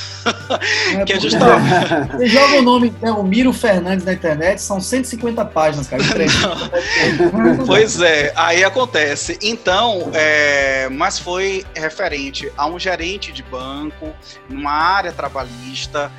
[0.97, 2.17] É, que é justamente...
[2.17, 6.01] Você joga o nome né, o Miro Fernandes na internet, são 150 páginas, cara.
[7.67, 9.37] pois é, aí acontece.
[9.43, 14.11] Então, é, mas foi referente a um gerente de banco,
[14.49, 16.11] numa área trabalhista,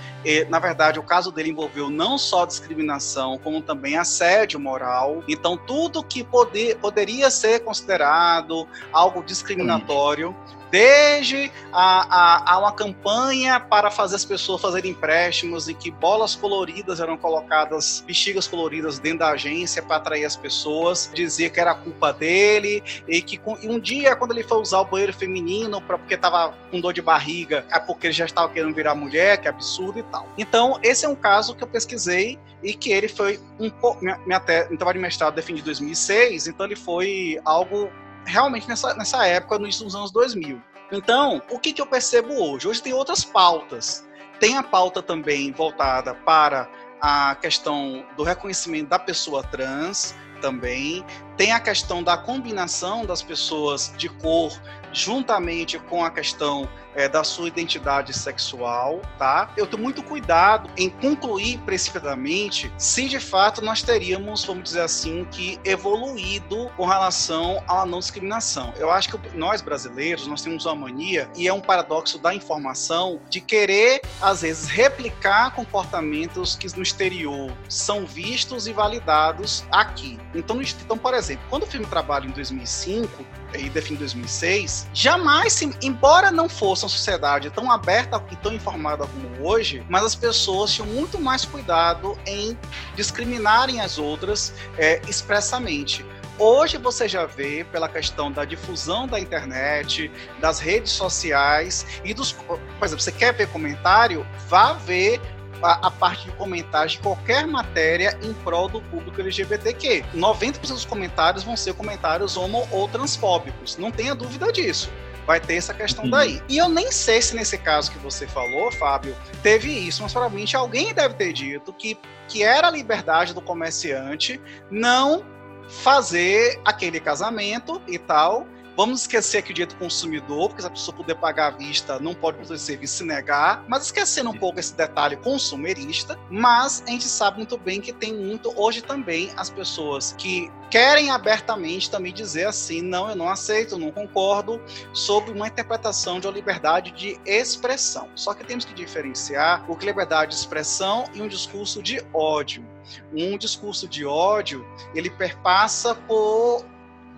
[0.49, 5.23] na verdade, o caso dele envolveu não só discriminação, como também assédio moral.
[5.29, 10.35] Então, tudo que poder, poderia ser considerado algo discriminatório
[10.75, 16.35] desde a, a, a, uma campanha para fazer as pessoas fazerem empréstimos e que bolas
[16.35, 21.77] coloridas eram colocadas, bexigas coloridas dentro da agência para atrair as pessoas, dizia que era
[21.77, 25.97] culpa dele e que e um dia quando ele foi usar o banheiro feminino para
[25.97, 29.47] porque estava com dor de barriga, é porque ele já estava querendo virar mulher, que
[29.47, 30.27] é absurdo e tal.
[30.37, 34.19] Então esse é um caso que eu pesquisei e que ele foi um pouco minha,
[34.27, 37.89] minha trabalho de mestrado defendi em 2006, então ele foi algo
[38.25, 40.61] realmente nessa, nessa época, no início dos anos 2000.
[40.93, 42.69] Então, o que, que eu percebo hoje?
[42.69, 44.07] Hoje tem outras pautas.
[44.39, 46.69] Tem a pauta também voltada para
[47.01, 51.05] a questão do reconhecimento da pessoa trans também.
[51.37, 54.53] Tem a questão da combinação das pessoas de cor
[54.93, 59.51] juntamente com a questão é, da sua identidade sexual, tá?
[59.57, 65.27] Eu tenho muito cuidado em concluir precipitadamente se de fato nós teríamos, vamos dizer assim,
[65.31, 68.73] que evoluído com relação à não discriminação.
[68.77, 73.21] Eu acho que nós brasileiros, nós temos uma mania, e é um paradoxo da informação,
[73.29, 80.19] de querer, às vezes, replicar comportamentos que no exterior são vistos e validados aqui.
[80.35, 83.25] Então, então por exemplo, quando o filme Trabalho em 2005,
[83.59, 89.49] e define 2006, jamais, embora não fosse uma sociedade tão aberta e tão informada como
[89.49, 92.59] hoje, mas as pessoas tinham muito mais cuidado em
[92.97, 96.05] discriminarem as outras é, expressamente.
[96.37, 100.11] Hoje você já vê, pela questão da difusão da internet,
[100.41, 102.33] das redes sociais e dos.
[102.33, 104.27] Por exemplo, você quer ver comentário?
[104.49, 105.21] Vá ver
[105.65, 110.05] a, a, parte de comentários de qualquer matéria em prol do público LGBTQ.
[110.15, 113.77] 90% dos comentários vão ser comentários homo ou transfóbicos.
[113.77, 114.91] Não tenha dúvida disso
[115.27, 116.43] vai ter essa questão daí.
[116.51, 120.55] E eu nem sei se nesse caso que você falou, Fábio, teve isso, mas provavelmente
[120.55, 121.99] alguém deve ter dito que,
[122.29, 125.25] que era a liberdade do comerciante não
[125.69, 128.47] fazer aquele casamento e tal,
[128.77, 132.01] Vamos esquecer aqui o direito do consumidor, porque se a pessoa puder pagar à vista,
[132.01, 136.91] não pode produzir serviço se negar, mas esquecendo um pouco esse detalhe consumerista, mas a
[136.91, 142.13] gente sabe muito bem que tem muito, hoje também, as pessoas que querem abertamente também
[142.13, 144.61] dizer assim, não, eu não aceito, não concordo,
[144.93, 148.09] sobre uma interpretação de uma liberdade de expressão.
[148.17, 152.05] Só que temos que diferenciar o que é liberdade de expressão e um discurso de
[152.13, 152.67] ódio.
[153.15, 156.67] Um discurso de ódio, ele perpassa por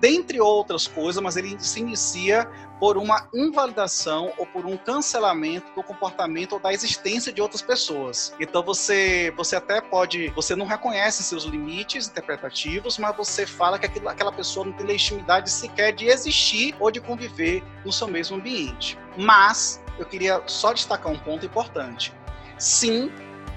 [0.01, 5.83] dentre outras coisas, mas ele se inicia por uma invalidação ou por um cancelamento do
[5.83, 8.35] comportamento ou da existência de outras pessoas.
[8.39, 13.87] Então você, você até pode, você não reconhece seus limites interpretativos, mas você fala que
[13.87, 18.37] aquilo, aquela pessoa não tem legitimidade sequer de existir ou de conviver no seu mesmo
[18.37, 18.99] ambiente.
[19.17, 22.13] Mas eu queria só destacar um ponto importante.
[22.59, 23.11] Sim,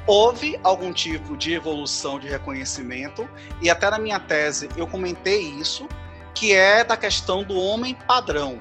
[0.07, 3.29] houve algum tipo de evolução de reconhecimento,
[3.61, 5.87] e até na minha tese eu comentei isso,
[6.39, 8.59] que é da questão do homem padrão.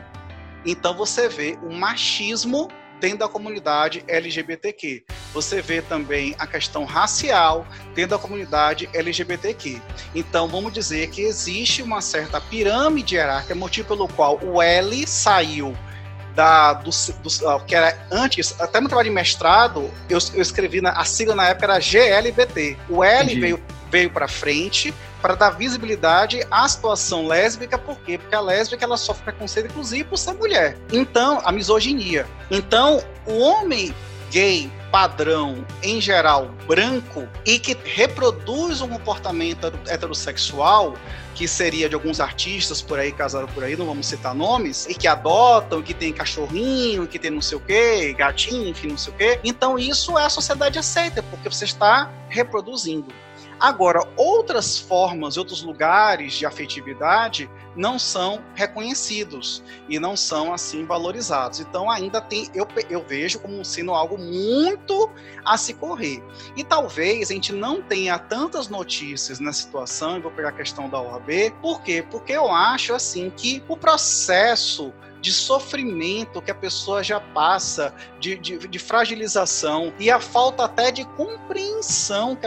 [0.66, 2.68] Então você vê o machismo
[3.00, 5.04] dentro da comunidade LGBTQ.
[5.32, 7.64] Você vê também a questão racial
[7.94, 9.80] dentro da comunidade LGBTQ.
[10.12, 15.76] Então, vamos dizer que existe uma certa pirâmide hierárquica, motivo pelo qual o L saiu
[16.34, 20.90] da, do, do, que era antes, até no trabalho de mestrado, eu, eu escrevi, na,
[20.92, 22.76] a sigla na época era GLBT.
[22.88, 23.40] O L Entendi.
[23.40, 28.18] veio, veio para frente para dar visibilidade à situação lésbica, por quê?
[28.18, 30.76] Porque a lésbica ela sofre preconceito, inclusive, por ser mulher.
[30.92, 32.26] Então, a misoginia.
[32.50, 33.94] Então, o homem
[34.30, 40.94] gay padrão, em geral, branco, e que reproduz um comportamento heterossexual,
[41.34, 44.94] que seria de alguns artistas por aí, casados por aí, não vamos citar nomes, e
[44.94, 49.12] que adotam, que tem cachorrinho, que tem não sei o quê, gatinho, enfim, não sei
[49.12, 49.40] o quê.
[49.44, 53.12] Então isso é a sociedade aceita, porque você está reproduzindo.
[53.60, 61.60] Agora, outras formas, outros lugares de afetividade não são reconhecidos e não são assim valorizados.
[61.60, 65.10] Então, ainda tem, eu, eu vejo como sendo algo muito
[65.44, 66.22] a se correr.
[66.56, 70.88] E talvez a gente não tenha tantas notícias na situação, e vou pegar a questão
[70.88, 72.04] da OAB, por quê?
[72.08, 78.36] Porque eu acho assim que o processo de sofrimento que a pessoa já passa, de,
[78.38, 82.46] de, de fragilização e a falta até de compreensão que,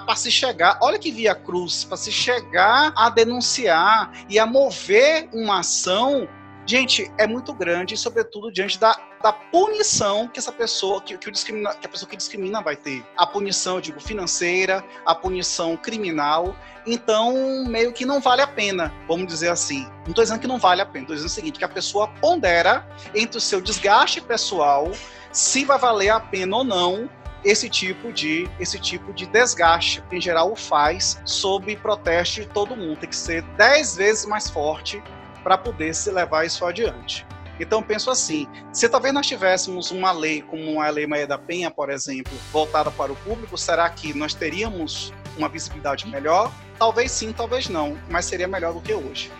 [0.00, 5.28] para se chegar, olha que via cruz, para se chegar a denunciar e a mover
[5.32, 6.28] uma ação,
[6.64, 11.32] gente, é muito grande, sobretudo diante da, da punição que essa pessoa, que, que, o
[11.32, 13.04] discrimina, que a pessoa que discrimina vai ter.
[13.16, 16.56] A punição, eu digo, financeira, a punição criminal.
[16.86, 19.84] Então, meio que não vale a pena, vamos dizer assim.
[20.04, 22.08] Não estou dizendo que não vale a pena, estou dizendo o seguinte, que a pessoa
[22.20, 24.90] pondera entre o seu desgaste pessoal,
[25.30, 27.08] se vai valer a pena ou não
[27.44, 32.48] esse tipo de esse tipo de desgaste, que em geral o faz sob protesto de
[32.48, 32.98] todo mundo.
[32.98, 35.02] Tem que ser dez vezes mais forte
[35.42, 37.26] para poder se levar isso adiante.
[37.60, 41.70] Então penso assim, se talvez nós tivéssemos uma lei como a Lei Maria da Penha,
[41.70, 46.52] por exemplo, voltada para o público, será que nós teríamos uma visibilidade melhor?
[46.78, 49.30] Talvez sim, talvez não, mas seria melhor do que hoje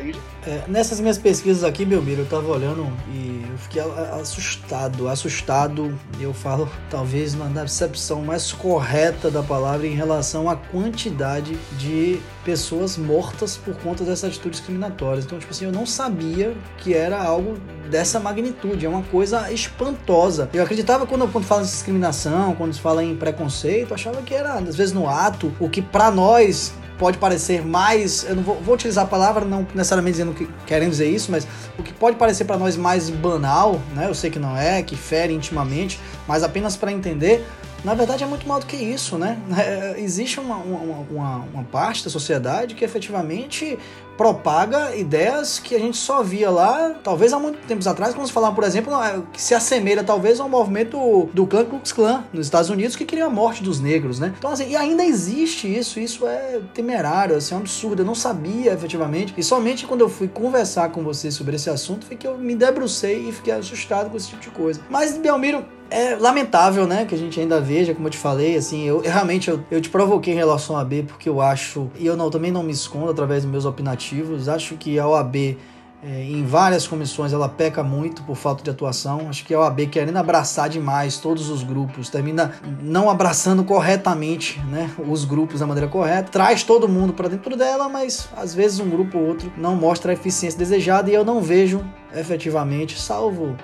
[0.00, 0.18] entende?
[0.46, 3.82] É, nessas minhas pesquisas aqui, Belmiro, eu tava olhando e eu fiquei
[4.20, 11.56] assustado, assustado, eu falo talvez na percepção mais correta da palavra em relação à quantidade
[11.78, 15.24] de pessoas mortas por conta dessas atitudes discriminatórias.
[15.24, 17.58] Então, tipo assim, eu não sabia que era algo
[17.90, 20.48] dessa magnitude, é uma coisa espantosa.
[20.54, 24.54] Eu acreditava quando, quando fala de discriminação, quando se fala em preconceito, achava que era,
[24.54, 28.74] às vezes, no ato, o que para nós pode parecer mais, eu não vou, vou,
[28.74, 31.48] utilizar a palavra não necessariamente dizendo que querendo dizer isso, mas
[31.78, 34.06] o que pode parecer para nós mais banal, né?
[34.06, 35.98] Eu sei que não é, que fere intimamente,
[36.28, 37.42] mas apenas para entender,
[37.82, 39.38] na verdade é muito mais do que isso, né?
[39.58, 43.78] É, existe uma, uma, uma, uma, parte da sociedade que efetivamente
[44.20, 48.32] propaga ideias que a gente só via lá, talvez há muito tempos atrás, quando se
[48.34, 48.92] falava, por exemplo,
[49.32, 53.24] que se assemelha talvez ao movimento do Ku Klux Klan nos Estados Unidos, que queria
[53.24, 54.34] a morte dos negros, né?
[54.36, 58.14] Então, assim, e ainda existe isso, isso é temerário, assim, é um absurdo, eu não
[58.14, 62.26] sabia efetivamente, e somente quando eu fui conversar com você sobre esse assunto foi que
[62.26, 64.82] eu me debrucei e fiquei assustado com esse tipo de coisa.
[64.90, 68.84] Mas, Belmiro, é lamentável, né, que a gente ainda veja, como eu te falei, assim,
[68.84, 72.06] eu, eu realmente eu, eu, te provoquei em relação à B porque eu acho, e
[72.06, 74.09] eu não, também não me escondo através dos meus opinativos,
[74.48, 75.56] acho que a OAB
[76.02, 79.28] é, em várias comissões ela peca muito por falta de atuação.
[79.28, 84.90] Acho que a OAB querendo abraçar demais todos os grupos, termina não abraçando corretamente né,
[85.06, 88.88] os grupos da maneira correta, traz todo mundo para dentro dela, mas às vezes um
[88.88, 91.84] grupo ou outro não mostra a eficiência desejada e eu não vejo
[92.14, 93.56] efetivamente, salvo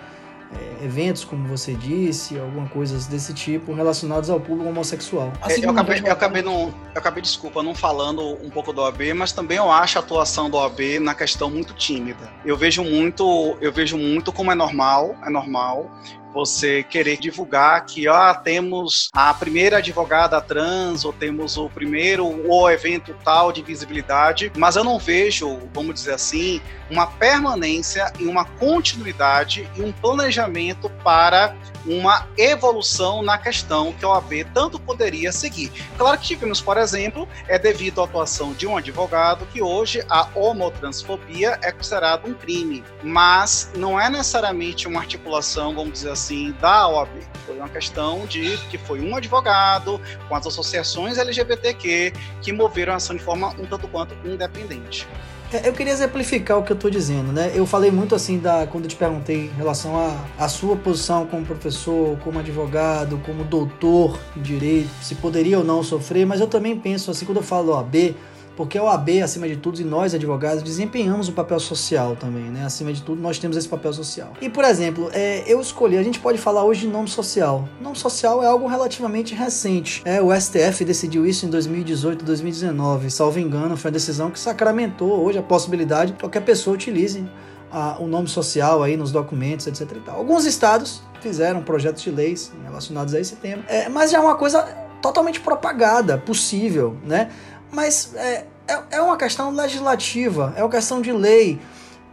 [0.52, 5.32] é, eventos, como você disse, alguma coisas desse tipo relacionados ao público homossexual.
[5.48, 9.14] É, eu, acabei, eu, acabei não, eu acabei, desculpa, não falando um pouco do OAB,
[9.14, 12.30] mas também eu acho a atuação do OAB na questão muito tímida.
[12.44, 15.90] Eu vejo muito, eu vejo muito como é normal, é normal
[16.36, 22.68] você querer divulgar que ó, temos a primeira advogada trans, ou temos o primeiro o
[22.68, 26.60] evento tal de visibilidade, mas eu não vejo, vamos dizer assim,
[26.90, 31.56] uma permanência e uma continuidade e um planejamento para
[31.86, 35.70] uma evolução na questão que a OAB tanto poderia seguir.
[35.96, 40.28] Claro que tivemos, por exemplo, é devido à atuação de um advogado que hoje a
[40.34, 46.25] homotransfobia é considerada um crime, mas não é necessariamente uma articulação, vamos dizer assim,
[46.60, 47.10] da OAB.
[47.46, 52.12] Foi uma questão de que foi um advogado com as associações LGBTQ
[52.42, 55.06] que moveram a ação de forma um tanto quanto independente.
[55.52, 57.52] É, eu queria exemplificar o que eu estou dizendo, né?
[57.54, 61.24] Eu falei muito assim da quando eu te perguntei em relação à a, sua posição
[61.26, 66.48] como professor, como advogado, como doutor em direito, se poderia ou não sofrer, mas eu
[66.48, 68.16] também penso assim quando eu falo OAB,
[68.56, 72.64] porque a OAB, acima de tudo, e nós advogados desempenhamos um papel social também, né?
[72.64, 74.32] Acima de tudo, nós temos esse papel social.
[74.40, 77.68] E, por exemplo, é, eu escolhi, a gente pode falar hoje de nome social.
[77.80, 80.02] Nome social é algo relativamente recente.
[80.04, 83.10] É, o STF decidiu isso em 2018, 2019.
[83.10, 87.24] Salvo engano, foi uma decisão que sacramentou hoje a possibilidade de qualquer pessoa utilize
[87.70, 89.98] a, o nome social aí nos documentos, etc.
[90.08, 94.36] Alguns estados fizeram projetos de leis relacionados a esse tema, é, mas já é uma
[94.36, 94.62] coisa
[95.02, 97.30] totalmente propagada, possível, né?
[97.70, 101.60] Mas é, é, é uma questão legislativa, é uma questão de lei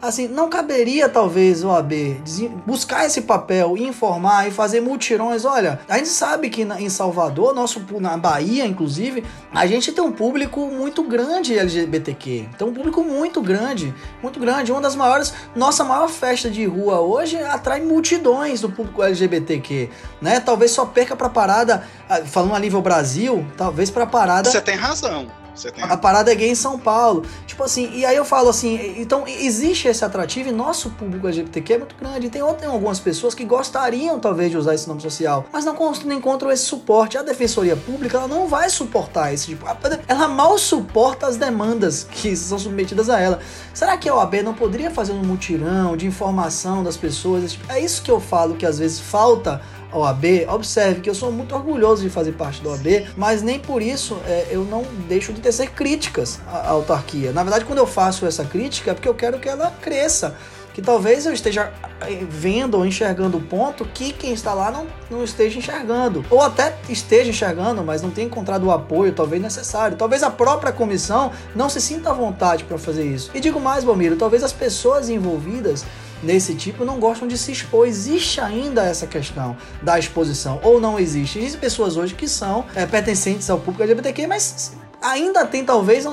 [0.03, 2.21] assim, não caberia talvez o AB
[2.65, 5.45] buscar esse papel, informar e fazer multirões.
[5.45, 9.23] Olha, a gente sabe que na, em Salvador, nosso na Bahia, inclusive,
[9.53, 12.49] a gente tem um público muito grande LGBTQ.
[12.57, 14.73] Tem um público muito grande, muito grande.
[14.73, 19.89] Uma das maiores, nossa maior festa de rua hoje atrai multidões do público LGBTQ,
[20.21, 20.41] né?
[20.41, 24.51] Talvez só perca para parada, ah, falando a nível Brasil, talvez para parada.
[24.51, 25.42] Você tem razão.
[25.81, 27.23] A parada é gay em São Paulo.
[27.45, 31.73] Tipo assim, e aí eu falo assim, então existe esse atrativo e nosso público LGBTQ
[31.73, 32.29] é muito grande.
[32.29, 36.13] Tem, tem algumas pessoas que gostariam talvez de usar esse nome social, mas não, não
[36.13, 37.17] encontram esse suporte.
[37.17, 39.65] A Defensoria Pública ela não vai suportar esse tipo.
[40.07, 43.39] Ela mal suporta as demandas que são submetidas a ela.
[43.73, 47.57] Será que a OAB não poderia fazer um mutirão de informação das pessoas?
[47.69, 49.61] É isso que eu falo que às vezes falta
[49.93, 53.81] OAB, observe que eu sou muito orgulhoso de fazer parte da OAB, mas nem por
[53.81, 57.31] isso é, eu não deixo de tecer críticas à autarquia.
[57.31, 60.35] Na verdade, quando eu faço essa crítica é porque eu quero que ela cresça.
[60.73, 61.71] Que talvez eu esteja
[62.01, 66.25] eh, vendo ou enxergando o ponto que quem está lá não, não esteja enxergando.
[66.31, 69.95] Ou até esteja enxergando, mas não tenha encontrado o apoio talvez necessário.
[69.95, 73.29] Talvez a própria comissão não se sinta à vontade para fazer isso.
[73.35, 75.85] E digo mais, Balmiro, talvez as pessoas envolvidas
[76.23, 77.87] nesse tipo não gostam de se expor.
[77.87, 81.37] Existe ainda essa questão da exposição, ou não existe.
[81.37, 86.05] Existem pessoas hoje que são é, pertencentes ao público LGBTQ, mas ainda tem talvez,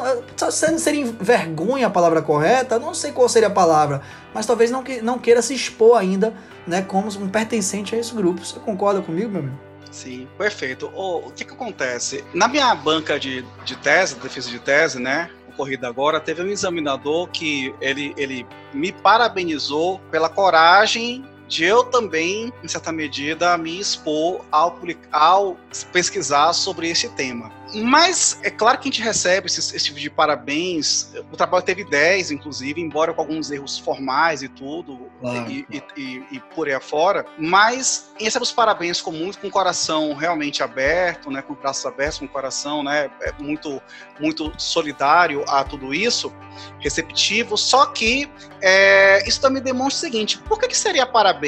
[0.50, 4.02] sendo seria vergonha a palavra correta, não sei qual seria a palavra,
[4.34, 6.34] mas talvez não, que, não queira se expor ainda,
[6.66, 8.44] né, como um pertencente a esse grupo.
[8.44, 9.58] Você concorda comigo, meu amigo?
[9.90, 10.90] Sim, perfeito.
[10.94, 12.24] O, o que que acontece?
[12.32, 15.30] Na minha banca de, de tese, defesa de tese, né,
[15.60, 22.52] ocorrida agora, teve um examinador que ele, ele me parabenizou pela coragem de eu também,
[22.62, 24.78] em certa medida, me expor ao,
[25.10, 25.56] ao
[25.92, 27.50] pesquisar sobre esse tema.
[27.74, 31.12] Mas é claro que a gente recebe esse, esse tipo de parabéns.
[31.32, 35.50] O trabalho teve 10, inclusive, embora com alguns erros formais e tudo, claro.
[35.50, 37.24] e, e, e, e, por aí afora.
[37.38, 42.18] Mas recebe os parabéns com muito, com o coração realmente aberto, né, com braços abertos,
[42.18, 43.80] com o coração né, é muito,
[44.18, 46.32] muito solidário a tudo isso,
[46.80, 47.56] receptivo.
[47.56, 48.28] Só que
[48.60, 51.39] é, isso também demonstra o seguinte: por que, que seria parabéns?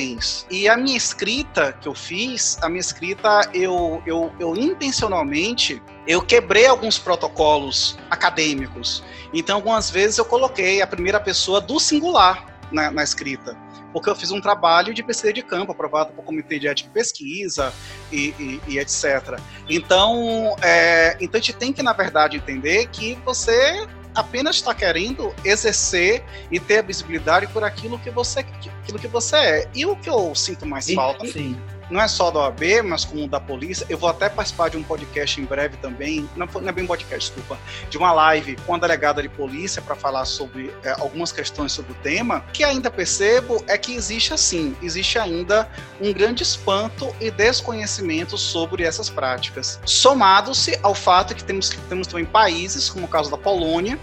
[0.50, 6.20] E a minha escrita que eu fiz, a minha escrita, eu, eu, eu intencionalmente eu
[6.20, 9.04] quebrei alguns protocolos acadêmicos.
[9.32, 13.56] Então, algumas vezes eu coloquei a primeira pessoa do singular na, na escrita,
[13.92, 16.92] porque eu fiz um trabalho de pesquisa de campo aprovado pelo Comitê de Ética e
[16.92, 17.72] Pesquisa
[18.10, 19.38] e, e, e etc.
[19.68, 25.34] Então, é, então, a gente tem que, na verdade, entender que você apenas está querendo
[25.44, 29.68] exercer e ter a visibilidade por aquilo que você, aquilo que você é.
[29.74, 31.56] E o que eu sinto mais falta sim
[31.92, 33.86] não é só da OAB, mas como da polícia.
[33.88, 37.30] Eu vou até participar de um podcast em breve também, não, não é bem podcast,
[37.30, 41.72] desculpa, de uma live com a delegada de polícia para falar sobre é, algumas questões
[41.72, 42.44] sobre o tema.
[42.48, 45.68] O que ainda percebo é que existe assim, existe ainda
[46.00, 49.78] um grande espanto e desconhecimento sobre essas práticas.
[49.84, 53.98] Somado-se ao fato que temos, temos também países, como o caso da Polônia,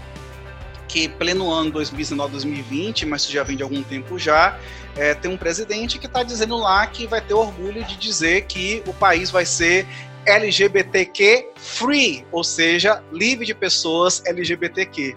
[0.90, 4.58] que pleno ano 2019-2020, mas isso já vem de algum tempo já,
[4.96, 8.82] é, tem um presidente que está dizendo lá que vai ter orgulho de dizer que
[8.86, 9.86] o país vai ser
[10.26, 15.16] LGBTQ free, ou seja, livre de pessoas LGBTQ.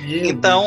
[0.00, 0.64] então,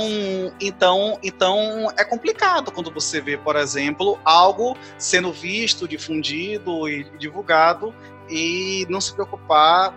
[0.60, 7.94] então, então é complicado quando você vê, por exemplo, algo sendo visto, difundido e divulgado
[8.30, 9.94] e não se preocupar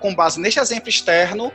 [0.00, 1.52] com base neste exemplo externo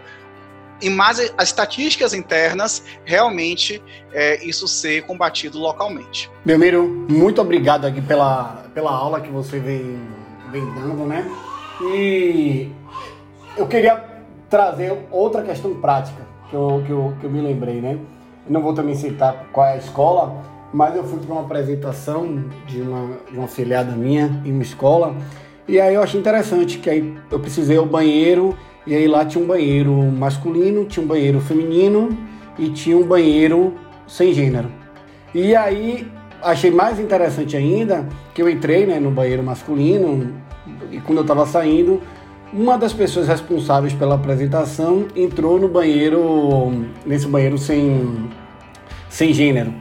[0.83, 3.81] e mais as estatísticas internas, realmente
[4.11, 6.29] é, isso ser combatido localmente.
[6.43, 9.99] Belmiro, muito obrigado aqui pela, pela aula que você vem,
[10.51, 11.25] vem dando, né?
[11.81, 12.69] E
[13.57, 14.03] eu queria
[14.49, 17.97] trazer outra questão prática que eu, que eu, que eu me lembrei, né?
[18.47, 22.81] Não vou também citar qual é a escola, mas eu fui para uma apresentação de
[22.81, 25.15] uma, de uma filhada minha em uma escola
[25.67, 29.43] e aí eu achei interessante que aí eu precisei o banheiro e aí lá tinha
[29.43, 32.17] um banheiro masculino, tinha um banheiro feminino
[32.57, 33.73] e tinha um banheiro
[34.07, 34.69] sem gênero.
[35.33, 36.07] E aí
[36.41, 40.33] achei mais interessante ainda que eu entrei né, no banheiro masculino
[40.91, 42.01] e quando eu estava saindo,
[42.51, 48.29] uma das pessoas responsáveis pela apresentação entrou no banheiro, nesse banheiro sem,
[49.09, 49.73] sem gênero.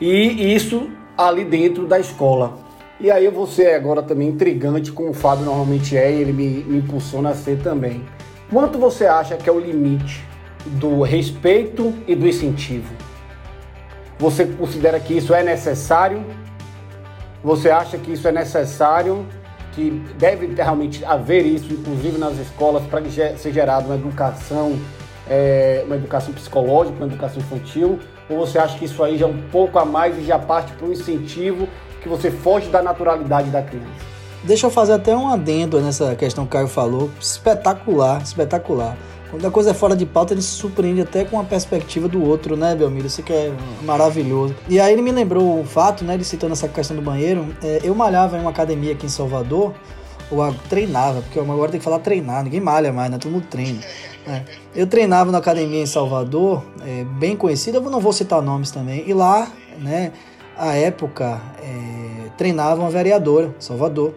[0.00, 2.58] E isso ali dentro da escola.
[3.00, 6.32] E aí eu vou ser agora também intrigante, como o Fábio normalmente é, e ele
[6.32, 8.02] me, me impulsiona a ser também.
[8.52, 10.22] Quanto você acha que é o limite
[10.66, 12.94] do respeito e do incentivo?
[14.18, 16.22] Você considera que isso é necessário?
[17.42, 19.26] Você acha que isso é necessário?
[19.72, 24.78] Que deve realmente haver isso, inclusive nas escolas, para que seja gerada uma educação,
[25.26, 27.98] é, uma educação psicológica, uma educação infantil?
[28.28, 30.72] Ou você acha que isso aí já é um pouco a mais e já parte
[30.72, 31.66] para um incentivo
[32.02, 34.11] que você foge da naturalidade da criança?
[34.44, 37.10] Deixa eu fazer até um adendo nessa questão que o Caio falou.
[37.20, 38.96] Espetacular, espetacular.
[39.30, 42.22] Quando a coisa é fora de pauta, ele se surpreende até com a perspectiva do
[42.22, 43.06] outro, né, Belmiro?
[43.06, 43.50] Isso que é
[43.82, 44.54] maravilhoso.
[44.68, 47.46] E aí ele me lembrou um fato, né, ele citando essa questão do banheiro.
[47.62, 49.72] É, eu malhava em uma academia aqui em Salvador,
[50.30, 53.18] ou treinava, porque agora tem que falar treinar, ninguém malha mais, né?
[53.18, 53.80] Todo mundo treina.
[54.26, 54.42] É.
[54.74, 59.04] Eu treinava na academia em Salvador, é, bem conhecida, eu não vou citar nomes também,
[59.06, 60.12] e lá, né,
[60.56, 64.12] a época, é, treinava uma vereadora, Salvador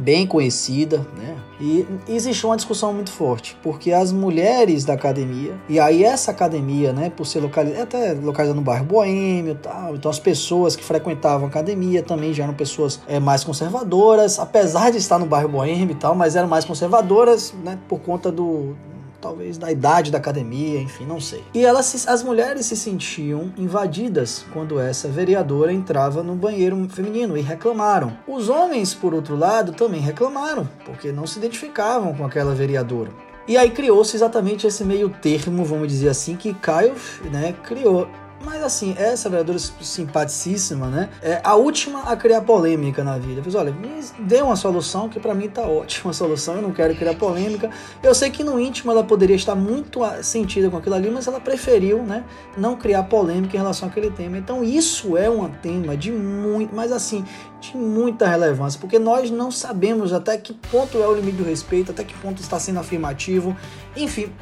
[0.00, 1.36] bem conhecida, né?
[1.60, 6.90] E existe uma discussão muito forte, porque as mulheres da academia, e aí essa academia,
[6.92, 11.46] né, por ser localizada, até localizada no bairro Boêmio tal, então as pessoas que frequentavam
[11.46, 15.90] a academia também já eram pessoas é, mais conservadoras, apesar de estar no bairro Boêmio
[15.90, 18.74] e tal, mas eram mais conservadoras, né, por conta do,
[19.20, 21.44] talvez da idade da academia, enfim, não sei.
[21.54, 27.40] E elas, as mulheres se sentiam invadidas quando essa vereadora entrava no banheiro feminino e
[27.40, 28.16] reclamaram.
[28.26, 33.10] Os homens, por outro lado, também reclamaram, porque não se identificavam com aquela vereadora.
[33.46, 36.94] E aí criou-se exatamente esse meio termo, vamos dizer assim, que Caio
[37.32, 38.08] né, criou.
[38.42, 41.10] Mas assim, essa vereadora simpaticíssima, né?
[41.22, 43.42] É a última a criar polêmica na vida.
[43.42, 46.72] Fiz, olha, me dê uma solução que para mim tá ótima a solução, eu não
[46.72, 47.70] quero criar polêmica.
[48.02, 51.38] Eu sei que no íntimo ela poderia estar muito sentida com aquilo ali, mas ela
[51.38, 52.24] preferiu, né,
[52.56, 54.38] não criar polêmica em relação àquele tema.
[54.38, 57.24] Então isso é um tema de muito, mas assim,
[57.60, 61.92] de muita relevância, porque nós não sabemos até que ponto é o limite do respeito,
[61.92, 63.56] até que ponto está sendo afirmativo.
[63.94, 64.32] Enfim,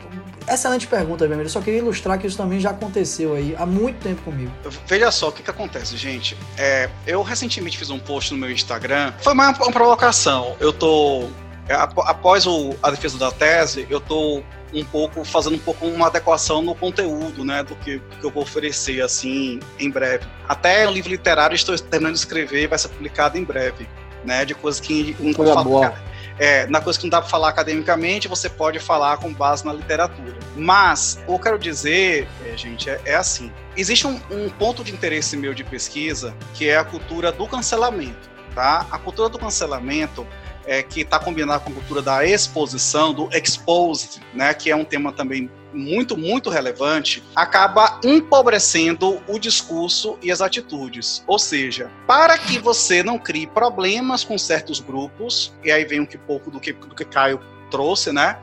[0.49, 1.47] excelente pergunta, Vermelho.
[1.47, 4.53] Eu só queria ilustrar que isso também já aconteceu aí há muito tempo comigo.
[4.87, 6.37] Veja só o que, que acontece, gente.
[6.57, 9.12] É, eu recentemente fiz um post no meu Instagram.
[9.21, 10.57] Foi uma, uma provocação.
[10.61, 11.29] Eu tô.
[11.69, 14.43] É, após o, a defesa da tese, eu tô
[14.73, 18.31] um pouco fazendo um pouco uma adequação no conteúdo, né, do que, do que eu
[18.31, 20.27] vou oferecer assim em breve.
[20.49, 23.89] Até um livro literário estou terminando de escrever, vai ser publicado em breve,
[24.25, 25.95] né, de coisas que não Coisa boa.
[26.39, 29.73] É, na coisa que não dá para falar academicamente, você pode falar com base na
[29.73, 30.37] literatura.
[30.57, 34.85] Mas, o que eu quero dizer, é, gente, é, é assim: existe um, um ponto
[34.85, 38.31] de interesse meu de pesquisa que é a cultura do cancelamento.
[38.55, 38.87] Tá?
[38.91, 40.25] A cultura do cancelamento
[40.69, 44.85] é, que está combinado com a cultura da exposição, do exposed, né, que é um
[44.85, 51.25] tema também muito, muito relevante, acaba empobrecendo o discurso e as atitudes.
[51.27, 56.07] Ou seja, para que você não crie problemas com certos grupos, e aí vem um
[56.07, 57.41] pouco do que, do que Caio
[57.71, 58.39] trouxe, né?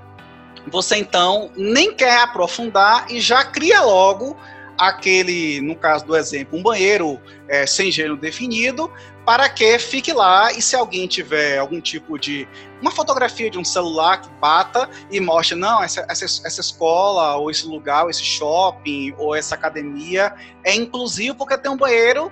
[0.68, 4.36] Você então nem quer aprofundar e já cria logo
[4.78, 8.92] aquele, no caso do exemplo, um banheiro é, sem gênero definido,
[9.26, 12.48] para que fique lá e se alguém tiver algum tipo de
[12.80, 17.50] uma fotografia de um celular que bata e mostre, não, essa, essa, essa escola, ou
[17.50, 22.32] esse lugar, ou esse shopping, ou essa academia é inclusivo porque tem um banheiro,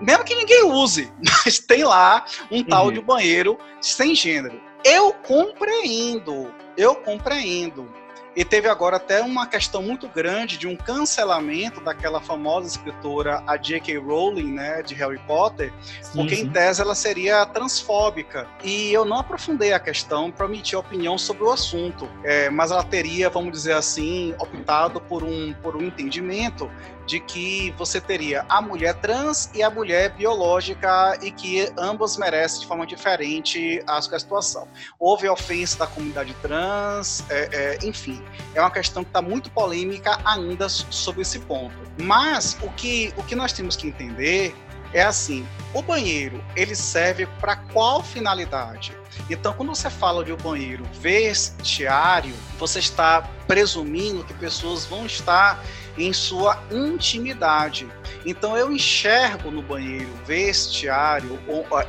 [0.00, 1.10] mesmo que ninguém use,
[1.44, 2.64] mas tem lá um uhum.
[2.64, 4.60] tal de banheiro sem gênero.
[4.84, 7.90] Eu compreendo, eu compreendo
[8.36, 13.56] e teve agora até uma questão muito grande de um cancelamento daquela famosa escritora, a
[13.56, 13.98] J.K.
[13.98, 15.72] Rowling, né, de Harry Potter,
[16.02, 16.42] sim, porque sim.
[16.42, 18.46] em tese ela seria transfóbica.
[18.62, 22.82] E eu não aprofundei a questão para emitir opinião sobre o assunto, é, mas ela
[22.82, 26.70] teria, vamos dizer assim, optado por um, por um entendimento
[27.06, 32.60] de que você teria a mulher trans e a mulher biológica e que ambas merecem
[32.60, 34.68] de forma diferente a sua situação.
[34.98, 38.22] Houve ofensa da comunidade trans, é, é, enfim,
[38.54, 41.74] é uma questão que está muito polêmica ainda sobre esse ponto.
[42.02, 44.54] Mas o que, o que nós temos que entender
[44.94, 45.44] é assim,
[45.74, 48.96] o banheiro, ele serve para qual finalidade?
[49.28, 55.60] Então, quando você fala de um banheiro vestiário, você está presumindo que pessoas vão estar
[55.96, 57.88] em sua intimidade.
[58.26, 61.38] Então eu enxergo no banheiro vestiário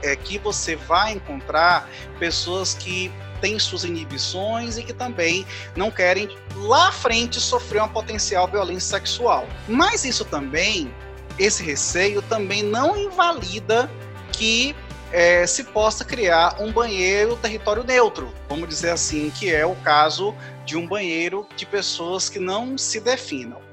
[0.04, 1.90] é que você vai encontrar
[2.20, 5.46] pessoas que têm suas inibições e que também
[5.76, 9.48] não querem lá à frente sofrer uma potencial violência sexual.
[9.68, 10.94] Mas isso também,
[11.38, 13.90] esse receio também não invalida
[14.32, 14.76] que
[15.12, 20.36] é, se possa criar um banheiro território neutro, vamos dizer assim, que é o caso
[20.66, 23.65] de um banheiro de pessoas que não se definam.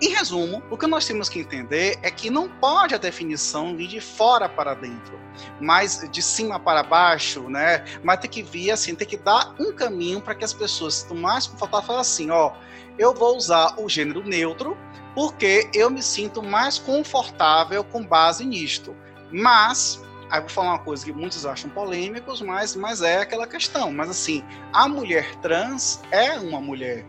[0.00, 3.88] Em resumo, o que nós temos que entender é que não pode a definição vir
[3.88, 5.18] de fora para dentro,
[5.60, 7.84] mas de cima para baixo, né?
[8.04, 11.14] Mas tem que vir assim, tem que dar um caminho para que as pessoas se
[11.14, 12.52] mais confortáveis falem assim, ó,
[12.96, 14.78] eu vou usar o gênero neutro
[15.16, 18.94] porque eu me sinto mais confortável com base nisto.
[19.32, 23.90] Mas Aí vou falar uma coisa que muitos acham polêmicos, mas, mas é aquela questão.
[23.90, 27.04] Mas assim, a mulher trans é uma mulher.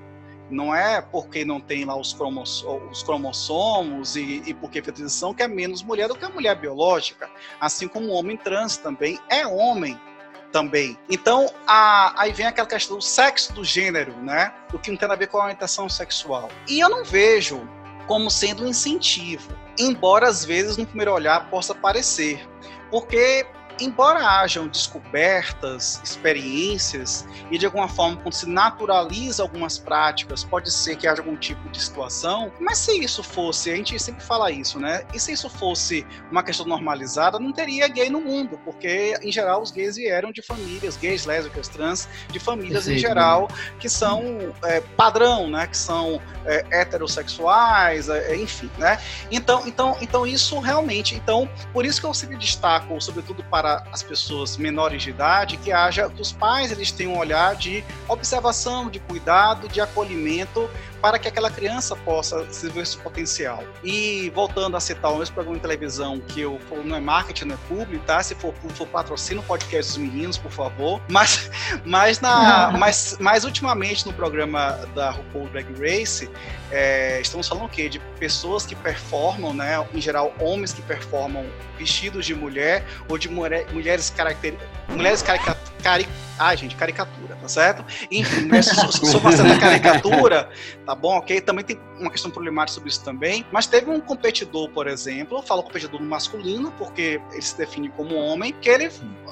[0.49, 5.43] Não é porque não tem lá os, cromos, os cromossomos e, e porque transição que
[5.43, 7.29] é menos mulher do que a mulher biológica.
[7.59, 9.99] Assim como o homem trans também é homem
[10.51, 10.97] também.
[11.09, 14.53] Então, a, aí vem aquela questão do sexo do gênero, né?
[14.73, 16.49] O que não tem a ver com a orientação sexual.
[16.67, 17.67] E eu não vejo
[18.07, 22.47] como sendo um incentivo, embora às vezes no primeiro olhar possa parecer.
[22.89, 23.45] Porque
[23.79, 30.95] embora hajam descobertas, experiências, e de alguma forma, quando se naturaliza algumas práticas, pode ser
[30.95, 34.79] que haja algum tipo de situação, mas se isso fosse, a gente sempre fala isso,
[34.79, 35.03] né?
[35.13, 39.61] E se isso fosse uma questão normalizada, não teria gay no mundo, porque, em geral,
[39.61, 43.47] os gays vieram de famílias, gays, lésbicas, trans, de famílias em geral,
[43.79, 45.67] que são é, padrão, né?
[45.67, 48.99] Que são é, heterossexuais, é, enfim, né?
[49.31, 53.83] Então, então, então, isso realmente, então, por isso que eu sempre destaco, sobretudo para para
[53.91, 57.83] as pessoas menores de idade que haja que os pais eles tenham um olhar de
[58.07, 60.67] observação, de cuidado, de acolhimento
[61.01, 63.63] para que aquela criança possa desenvolver esse potencial.
[63.83, 67.55] E voltando a citar o mesmo programa de televisão que eu não é marketing, não
[67.55, 68.21] é público, tá?
[68.21, 71.01] Se for, for patrocínio podcast dos meninos, por favor.
[71.09, 71.49] Mas,
[71.85, 76.29] mas, na, mas, mas ultimamente no programa da RuPaul Drag Race,
[76.71, 77.89] é, estamos falando o quê?
[77.89, 79.85] De pessoas que performam, né?
[79.93, 81.45] Em geral, homens que performam
[81.77, 84.55] vestidos de mulher ou de mulher, mulheres caracter,
[84.95, 85.69] mulheres caricatura.
[85.81, 86.07] Cari,
[86.39, 87.85] ah, gente, caricatura, tá certo?
[88.09, 90.49] Enfim, uma certa caricatura,
[90.85, 91.17] tá bom?
[91.17, 91.41] Ok?
[91.41, 93.45] Também tem uma questão problemática sobre isso também.
[93.51, 98.53] Mas teve um competidor, por exemplo, falo competidor masculino, porque ele se define como homem,
[98.61, 98.89] que ele,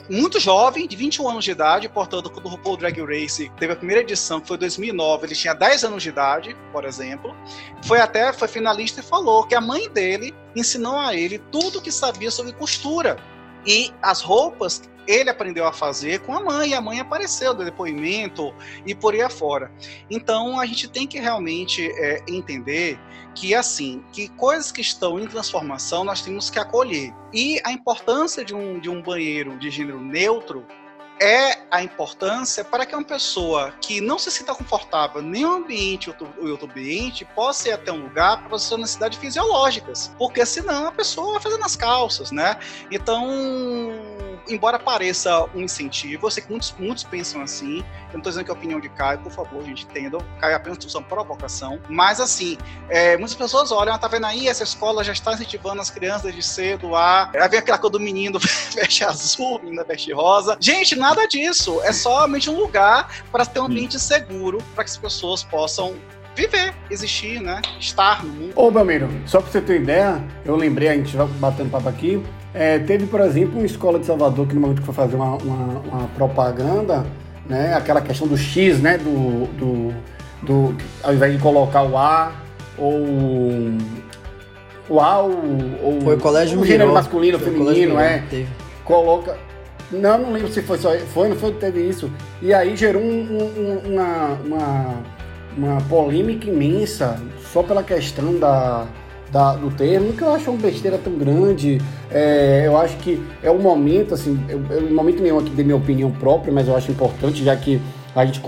[0.10, 3.76] muito jovem, de 21 anos de idade, portanto, quando o RuPaul Drag Race teve a
[3.76, 7.34] primeira edição, que foi 2009, ele tinha 10 anos de idade, por exemplo,
[7.84, 11.82] foi até, foi finalista e falou que a mãe dele ensinou a ele tudo o
[11.82, 13.18] que sabia sobre costura.
[13.68, 17.64] E as roupas ele aprendeu a fazer com a mãe, e a mãe apareceu do
[17.64, 18.54] depoimento
[18.86, 19.72] e por aí afora.
[20.10, 23.00] Então a gente tem que realmente é, entender
[23.34, 27.14] que assim, que coisas que estão em transformação nós temos que acolher.
[27.34, 30.66] E a importância de um, de um banheiro de gênero neutro
[31.20, 36.10] é a importância para que uma pessoa que não se sinta confortável em um ambiente
[36.10, 40.92] ou outro ambiente possa ir até um lugar para suas necessidades fisiológicas, porque senão a
[40.92, 42.58] pessoa vai fazendo as calças, né?
[42.92, 43.28] Então,
[44.50, 48.46] embora pareça um incentivo, eu sei que muitos, muitos pensam assim, eu não estou dizendo
[48.46, 51.80] que é a opinião de Caio, por favor, gente, entendam, Caio é apenas uma provocação,
[51.90, 52.58] mas assim,
[52.90, 56.34] é, muitas pessoas olham, ah, tá vendo aí, essa escola já está incentivando as crianças
[56.34, 57.32] de cedo a...
[57.34, 58.40] Aí vem aquela coisa do menino
[58.74, 60.58] veste azul, menina veste rosa.
[60.60, 64.98] Gente, nada disso, é somente um lugar para ter um ambiente seguro, para que as
[64.98, 65.96] pessoas possam
[66.38, 67.62] viver, existir, né?
[67.80, 68.54] Estar no mundo.
[68.56, 72.24] Ô, Belmiro, só pra você ter ideia, eu lembrei, a gente vai batendo papo aqui,
[72.58, 75.36] é, teve, por exemplo, uma escola de Salvador que no momento que foi fazer uma,
[75.38, 77.06] uma, uma propaganda,
[77.48, 79.94] né, aquela questão do X, né, do, do,
[80.42, 82.32] do, ao invés de colocar o A
[82.78, 82.98] ou
[84.90, 85.32] o A ou,
[85.84, 88.48] ou foi o colégio o gênero masculino, foi feminino, é, teve.
[88.84, 89.38] coloca
[89.92, 92.12] não, não lembro se foi só foi, não foi teve isso.
[92.42, 95.04] E aí gerou um, um, uma, uma
[95.58, 97.20] uma polêmica imensa
[97.52, 98.86] só pela questão da
[99.38, 101.80] da, do termo, que eu acho uma besteira tão grande.
[102.10, 105.76] É, eu acho que é um momento, assim, eu, eu, momento nenhum aqui de minha
[105.76, 107.80] opinião própria, mas eu acho importante, já que
[108.16, 108.42] a gente,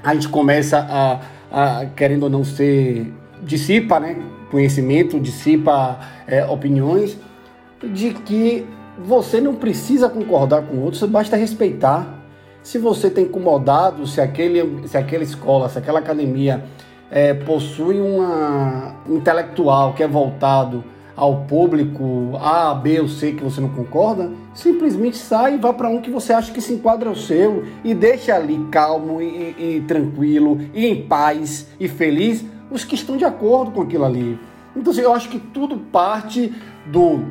[0.00, 3.12] a gente começa a, a querendo ou não ser,
[3.42, 4.16] dissipa, né,
[4.48, 7.16] conhecimento, dissipa é, opiniões,
[7.82, 8.64] de que
[8.96, 12.14] você não precisa concordar com outros, basta respeitar.
[12.62, 16.62] Se você está incomodado, se, aquele, se aquela escola, se aquela academia
[17.10, 20.84] é, possui uma intelectual que é voltado
[21.18, 25.88] ao público A, B ou C que você não concorda, simplesmente sai e vá para
[25.88, 29.26] um que você acha que se enquadra ao seu e deixa ali calmo e,
[29.58, 34.38] e, tranquilo e em paz e feliz os que estão de acordo com aquilo ali.
[34.76, 36.54] Então assim, eu acho que tudo parte
[36.86, 37.24] do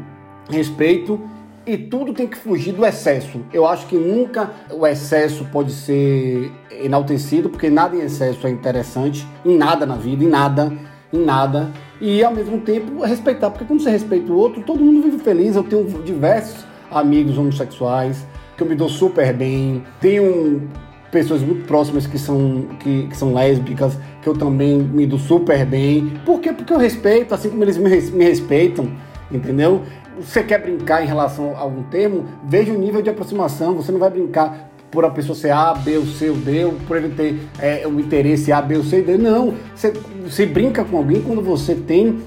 [0.49, 1.21] respeito
[1.67, 3.41] e tudo tem que fugir do excesso.
[3.51, 9.27] Eu acho que nunca o excesso pode ser enaltecido, porque nada em excesso é interessante,
[9.45, 10.71] em nada na vida, em nada,
[11.11, 11.69] em nada.
[11.99, 15.55] E ao mesmo tempo respeitar, porque quando você respeita o outro, todo mundo vive feliz.
[15.55, 19.83] Eu tenho diversos amigos homossexuais, que eu me dou super bem.
[19.99, 20.69] Tenho
[21.11, 25.65] pessoas muito próximas que são, que, que, são lésbicas, que eu também me dou super
[25.65, 26.13] bem.
[26.25, 26.53] Por quê?
[26.53, 28.89] Porque eu respeito, assim como eles me, me respeitam,
[29.31, 29.81] entendeu?
[30.19, 33.75] Você quer brincar em relação a algum termo, veja o nível de aproximação.
[33.75, 36.73] Você não vai brincar por a pessoa ser A, B ou C ou D, ou
[36.87, 39.17] por ele ter é, o interesse A, B ou C, D.
[39.17, 39.93] Não, você,
[40.25, 42.21] você brinca com alguém quando você tem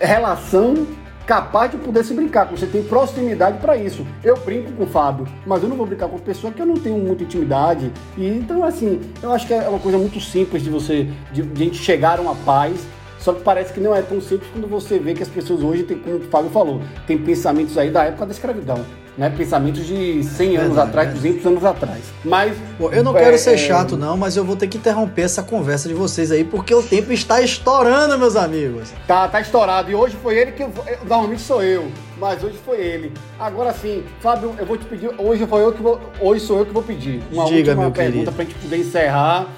[0.00, 0.86] relação
[1.28, 4.06] capaz de poder se brincar, você tem proximidade para isso.
[4.24, 6.76] Eu brinco com o Fábio, mas eu não vou brincar com pessoa que eu não
[6.76, 7.92] tenho muita intimidade.
[8.16, 11.62] E então, assim, eu acho que é uma coisa muito simples de você, de, de
[11.62, 12.80] a gente chegar a uma paz.
[13.28, 15.82] Só que parece que não é tão simples quando você vê que as pessoas hoje,
[15.82, 18.82] tem, como o Fábio falou, tem pensamentos aí da época da escravidão
[19.18, 19.28] né?
[19.36, 21.28] Pensamentos de 100 anos verdade, atrás, verdade.
[21.28, 22.04] 200 anos atrás.
[22.24, 22.56] Mas.
[22.78, 23.56] Bom, eu não é, quero ser é...
[23.56, 26.82] chato, não, mas eu vou ter que interromper essa conversa de vocês aí, porque o
[26.82, 28.92] tempo está estourando, meus amigos.
[29.08, 29.90] Tá, tá estourado.
[29.90, 30.64] E hoje foi ele que.
[31.04, 33.12] Normalmente sou eu, mas hoje foi ele.
[33.40, 35.10] Agora sim, Fábio, eu vou te pedir.
[35.18, 36.00] Hoje foi eu que vou.
[36.20, 37.20] Hoje sou eu que vou pedir.
[37.32, 39.48] Uma Diga, última pergunta para a gente poder encerrar,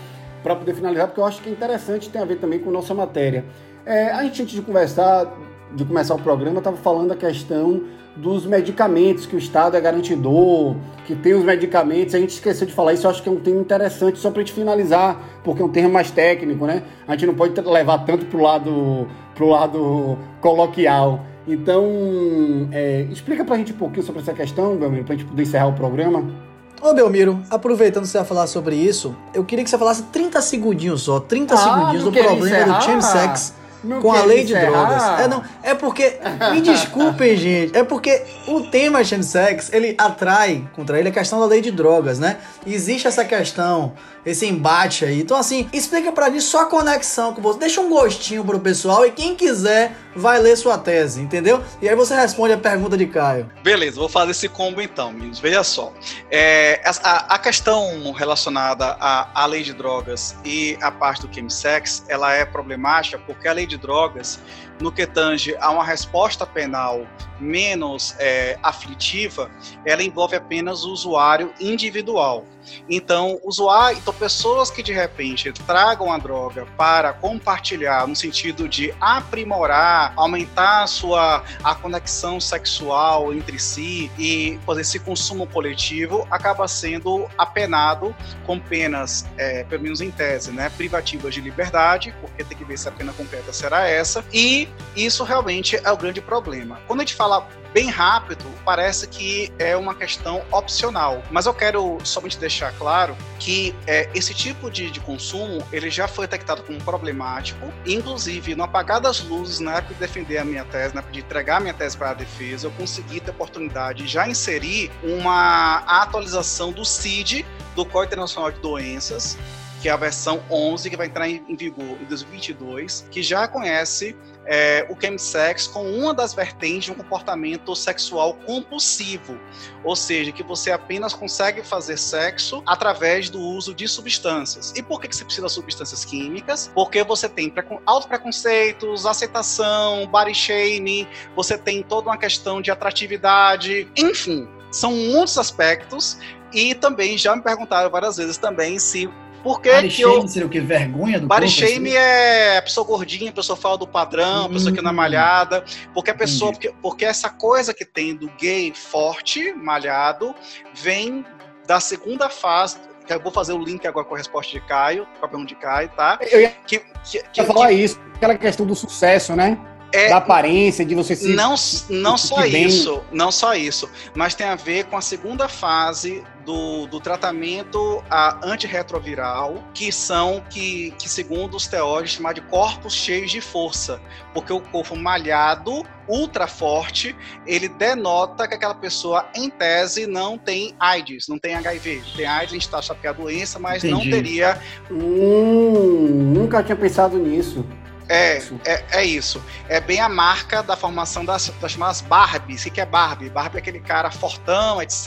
[0.43, 2.95] para poder finalizar, porque eu acho que é interessante, tem a ver também com nossa
[2.95, 3.45] matéria.
[3.85, 5.27] É, a gente, antes de conversar,
[5.75, 7.83] de começar o programa, estava falando da questão
[8.17, 10.77] dos medicamentos, que o Estado é garantidor,
[11.07, 12.15] que tem os medicamentos.
[12.15, 14.43] A gente esqueceu de falar isso, eu acho que é um tema interessante, só para
[14.43, 16.83] a gente finalizar, porque é um termo mais técnico, né?
[17.07, 21.25] A gente não pode levar tanto para o lado, pro lado coloquial.
[21.47, 25.27] Então, é, explica para a gente um pouquinho sobre essa questão, Belmiro, para a gente
[25.27, 26.50] poder encerrar o programa.
[26.81, 30.41] Ô Belmiro, aproveitando que você vai falar sobre isso, eu queria que você falasse 30
[30.41, 32.79] segundinhos só, 30 ah, segundinhos do problema encerrar?
[32.79, 35.21] do chemsex não com a lei de drogas.
[35.21, 36.19] É, não, é porque,
[36.53, 41.47] me desculpem, gente, é porque o tema chemsex, ele atrai contra ele a questão da
[41.47, 42.39] lei de drogas, né?
[42.67, 45.21] Existe essa questão esse embate aí.
[45.21, 47.59] Então, assim, explica pra mim só a conexão com você.
[47.59, 51.63] Deixa um gostinho pro pessoal e quem quiser vai ler sua tese, entendeu?
[51.81, 53.51] E aí você responde a pergunta de Caio.
[53.63, 55.39] Beleza, vou fazer esse combo então, meninos.
[55.39, 55.93] Veja só.
[56.31, 62.05] É, a, a, questão relacionada à, à lei de drogas e a parte do chemsex,
[62.09, 64.41] ela é problemática porque a lei de drogas
[64.81, 67.07] no que tange a uma resposta penal
[67.39, 69.51] menos é, aflitiva,
[69.85, 72.45] ela envolve apenas o usuário individual.
[72.89, 78.95] Então, usuário, então pessoas que de repente tragam a droga para compartilhar no sentido de
[79.01, 86.69] aprimorar, aumentar a sua a conexão sexual entre si e fazer esse consumo coletivo, acaba
[86.69, 88.15] sendo apenado
[88.47, 92.79] com penas, é, pelo menos em tese, né, privativas de liberdade, porque tem que ver
[92.79, 96.81] se a pena completa será essa, e isso realmente é o grande problema.
[96.87, 101.23] Quando a gente fala bem rápido, parece que é uma questão opcional.
[101.31, 106.09] Mas eu quero somente deixar claro que é, esse tipo de, de, consumo ele já
[106.09, 107.73] foi detectado como problemático.
[107.87, 111.21] Inclusive, no apagar das luzes, na época de defender a minha tese, na época de
[111.21, 115.79] entregar a minha tese para a defesa, eu consegui ter oportunidade de já inserir uma
[115.87, 119.39] atualização do CID, do Código Internacional de Doenças,
[119.81, 124.15] que é a versão 11, que vai entrar em, vigor em 2022, que já conhece
[124.47, 129.39] é, o chemsex com uma das vertentes de um comportamento sexual compulsivo,
[129.85, 134.73] ou seja, que você apenas consegue fazer sexo através do uso de substâncias.
[134.77, 136.71] E por que, que você precisa de substâncias químicas?
[136.75, 137.53] Porque você tem
[137.87, 146.19] auto-preconceitos, aceitação, body shaming, você tem toda uma questão de atratividade, enfim, são muitos aspectos
[146.53, 149.09] e também já me perguntaram várias vezes também se
[149.43, 150.27] por que, que eu...
[150.29, 150.61] seria o que?
[150.61, 151.97] Vergonha do Body corpo, shame assim?
[151.97, 154.97] é a pessoa gordinha, a pessoa fala do padrão, a pessoa que não é hum.
[154.97, 155.65] malhada.
[155.95, 156.53] Porque a pessoa...
[156.53, 160.35] Porque, porque essa coisa que tem do gay forte, malhado,
[160.75, 161.25] vem
[161.67, 165.07] da segunda fase que eu vou fazer o link agora com a resposta de Caio,
[165.19, 166.19] com a pergunta de Caio, tá?
[166.31, 169.59] Eu ia, que, que, que, falar que, isso, aquela questão do sucesso, né?
[169.93, 171.29] É, da aparência, de você se.
[171.35, 171.55] Não,
[171.89, 176.87] não só isso, não só isso, mas tem a ver com a segunda fase do,
[176.87, 183.31] do tratamento a antirretroviral, que são, que, que segundo os teóricos, chamar de corpos cheios
[183.31, 184.01] de força,
[184.33, 187.15] porque o corpo malhado, ultra forte,
[187.47, 192.03] ele denota que aquela pessoa, em tese, não tem AIDS, não tem HIV.
[192.17, 194.11] Tem AIDS, a gente está achando que é a doença, mas Entendi.
[194.11, 194.61] não teria.
[194.91, 197.65] Hum, nunca tinha pensado nisso.
[198.11, 199.41] É, é, é, isso.
[199.69, 202.67] É bem a marca da formação das, das chamadas Barbies.
[202.67, 203.31] O que é Barbie?
[203.31, 205.07] Barbie é aquele cara fortão, etc.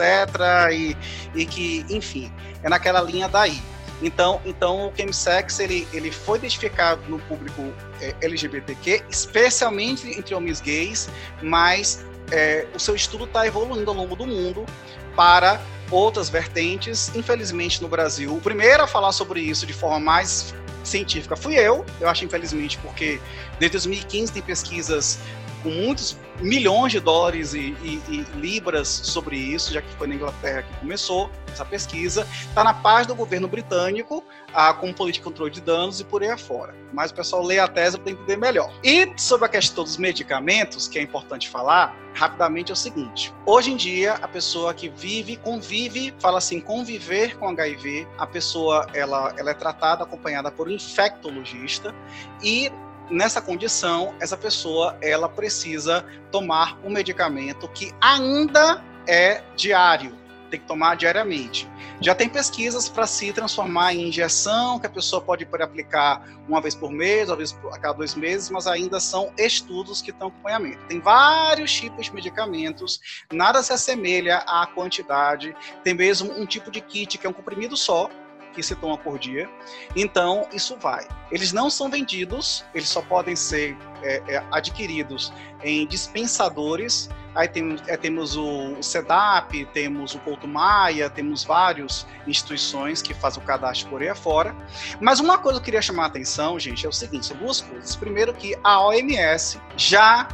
[0.72, 0.96] E,
[1.36, 2.32] e que, enfim,
[2.64, 3.62] é naquela linha daí.
[4.02, 10.62] Então, então o chemsex ele, ele foi identificado no público é, LGBTQ, especialmente entre homens
[10.62, 11.10] gays,
[11.42, 14.66] mas é, o seu estudo está evoluindo ao longo do mundo
[15.14, 15.60] para
[15.92, 17.14] outras vertentes.
[17.14, 20.56] Infelizmente, no Brasil, o primeiro a falar sobre isso de forma mais
[20.94, 21.36] científica.
[21.36, 23.20] Fui eu, eu acho infelizmente porque
[23.60, 25.20] desde 2015 tem pesquisas
[25.64, 30.16] com muitos milhões de dólares e, e, e, libras sobre isso, já que foi na
[30.16, 32.28] Inglaterra que começou essa pesquisa.
[32.50, 36.22] Está na paz do governo britânico, ah, com política de controle de danos e por
[36.22, 36.76] aí afora.
[36.92, 38.72] Mas o pessoal lê a tese para entender melhor.
[38.84, 43.72] E sobre a questão dos medicamentos, que é importante falar, rapidamente é o seguinte: hoje
[43.72, 49.34] em dia, a pessoa que vive, convive, fala assim, conviver com HIV, a pessoa ela,
[49.38, 51.94] ela é tratada, acompanhada por um infectologista
[52.42, 52.72] e
[53.10, 60.18] nessa condição, essa pessoa ela precisa tomar um medicamento que ainda é diário,
[60.50, 61.68] tem que tomar diariamente.
[62.00, 66.76] Já tem pesquisas para se transformar em injeção, que a pessoa pode aplicar uma vez
[66.76, 70.86] por mês, uma vez a cada dois meses, mas ainda são estudos que estão acompanhamento.
[70.86, 73.00] Tem vários tipos de medicamentos,
[73.32, 75.56] nada se assemelha à quantidade.
[75.84, 78.10] Tem mesmo um tipo de kit que é um comprimido só,
[78.54, 79.50] que se toma por dia.
[79.96, 81.08] Então, isso vai.
[81.32, 85.34] Eles não são vendidos, eles só podem ser é, é, adquiridos
[85.64, 87.10] em dispensadores.
[87.36, 93.42] Aí tem, é, temos o SEDAP, temos o Couto Maia, temos várias instituições que fazem
[93.42, 94.56] o cadastro por aí afora.
[95.02, 97.60] Mas uma coisa que eu queria chamar a atenção, gente, é o seguinte: são duas
[97.60, 97.96] coisas.
[97.96, 100.28] Primeiro, que a OMS já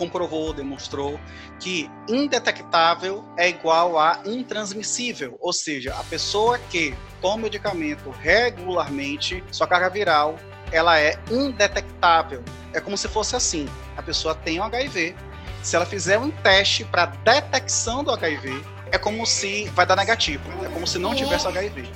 [0.00, 1.20] comprovou, demonstrou
[1.58, 9.66] que indetectável é igual a intransmissível, ou seja, a pessoa que toma medicamento regularmente, sua
[9.66, 10.36] carga viral
[10.72, 12.42] ela é indetectável.
[12.72, 15.16] É como se fosse assim: a pessoa tem o HIV,
[15.62, 20.42] se ela fizer um teste para detecção do HIV, é como se vai dar negativo,
[20.64, 21.88] é como se não tivesse HIV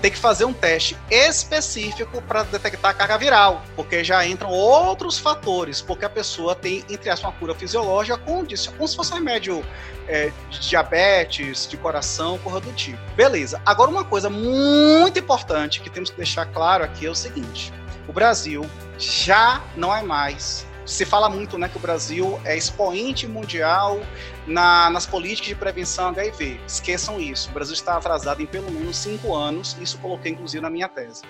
[0.00, 5.18] tem que fazer um teste específico para detectar a carga viral, porque já entram outros
[5.18, 8.44] fatores, porque a pessoa tem, entre aspas, uma cura fisiológica com,
[8.76, 9.64] como se fosse um remédio
[10.06, 12.98] é, de diabetes, de coração, corra do tipo.
[13.14, 13.60] Beleza.
[13.64, 17.72] Agora, uma coisa muito importante que temos que deixar claro aqui é o seguinte:
[18.06, 18.68] o Brasil
[18.98, 24.00] já não é mais se fala muito né, que o Brasil é expoente mundial
[24.46, 26.60] na, nas políticas de prevenção HIV.
[26.66, 27.50] Esqueçam isso.
[27.50, 29.76] O Brasil está atrasado em pelo menos cinco anos.
[29.80, 31.22] Isso coloquei, inclusive, na minha tese.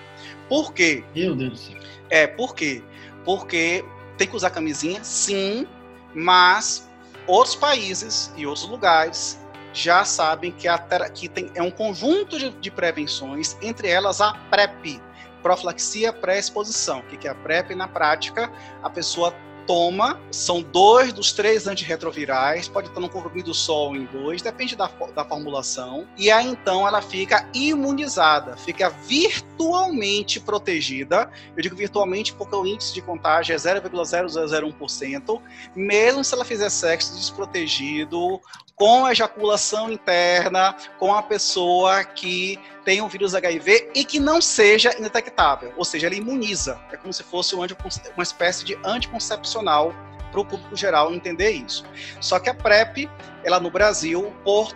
[0.47, 1.03] Por quê?
[1.15, 1.81] Meu Deus do céu.
[2.09, 2.83] É, por quê?
[3.25, 3.83] Porque
[4.15, 5.67] tem que usar camisinha, sim,
[6.13, 6.87] mas
[7.25, 9.39] outros países e outros lugares
[9.73, 10.77] já sabem que, a,
[11.09, 14.99] que tem, é um conjunto de, de prevenções, entre elas a PrEP,
[15.43, 16.99] profilaxia pré-exposição.
[16.99, 17.75] O que é a PrEP?
[17.75, 18.51] Na prática,
[18.81, 19.33] a pessoa
[19.67, 24.75] toma, são dois dos três antirretrovirais, pode estar no comprimido só ou em dois, depende
[24.75, 31.29] da, da formulação, e aí então ela fica imunizada, fica virtualmente protegida.
[31.55, 35.41] Eu digo virtualmente porque o índice de contágio é 0,0001%,
[35.75, 38.41] mesmo se ela fizer sexo desprotegido
[38.77, 44.95] com ejaculação interna, com a pessoa que tem o vírus HIV e que não seja
[44.97, 46.79] indetectável, ou seja, ele imuniza.
[46.91, 49.93] É como se fosse uma espécie de anticoncepcional
[50.31, 51.83] para o público geral entender isso.
[52.21, 53.09] Só que a PrEP,
[53.43, 54.71] ela no Brasil, por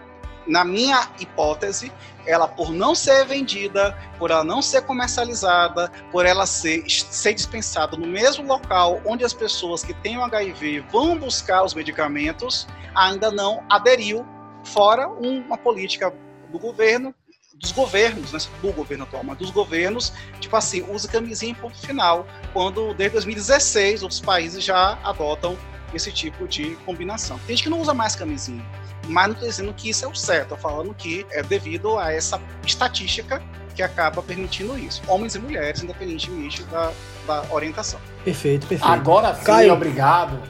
[0.48, 1.92] na minha hipótese,
[2.26, 7.96] ela por não ser vendida, por ela não ser comercializada, por ela ser, ser dispensada
[7.96, 13.32] no mesmo local onde as pessoas que têm o HIV vão buscar os medicamentos, ainda
[13.32, 14.26] não aderiu,
[14.64, 16.14] fora uma política
[16.52, 17.14] do governo,
[17.56, 21.78] dos governos, né, do governo atual, mas dos governos, tipo assim, usa camisinha em ponto
[21.78, 25.58] final, quando desde 2016 outros países já adotam
[25.94, 27.38] esse tipo de combinação.
[27.40, 28.66] Tem gente que não usa mais camisinha,
[29.08, 32.12] mas não estou dizendo que isso é o certo, estou falando que é devido a
[32.12, 33.42] essa estatística
[33.76, 35.02] que acaba permitindo isso.
[35.08, 36.92] Homens e mulheres, independentemente da,
[37.28, 38.00] da orientação.
[38.24, 38.92] Perfeito, perfeito.
[38.92, 39.74] Agora sim, Caio.
[39.74, 40.42] obrigado.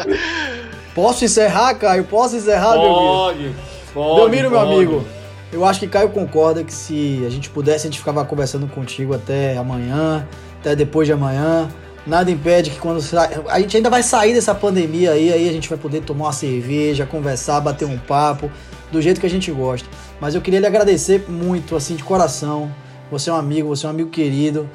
[0.94, 2.04] Posso encerrar, Caio?
[2.04, 3.54] Posso encerrar, pode, Belmiro?
[3.94, 5.04] Pode, Belmiro, meu amigo,
[5.52, 9.14] eu acho que Caio concorda que se a gente pudesse, a gente ficava conversando contigo
[9.14, 10.26] até amanhã,
[10.60, 11.68] até depois de amanhã.
[12.06, 13.00] Nada impede que quando
[13.48, 16.32] a gente ainda vai sair dessa pandemia aí, aí a gente vai poder tomar uma
[16.32, 18.50] cerveja, conversar, bater um papo,
[18.90, 19.88] do jeito que a gente gosta.
[20.20, 22.72] Mas eu queria lhe agradecer muito, assim, de coração.
[23.10, 24.68] Você é um amigo, você é um amigo querido,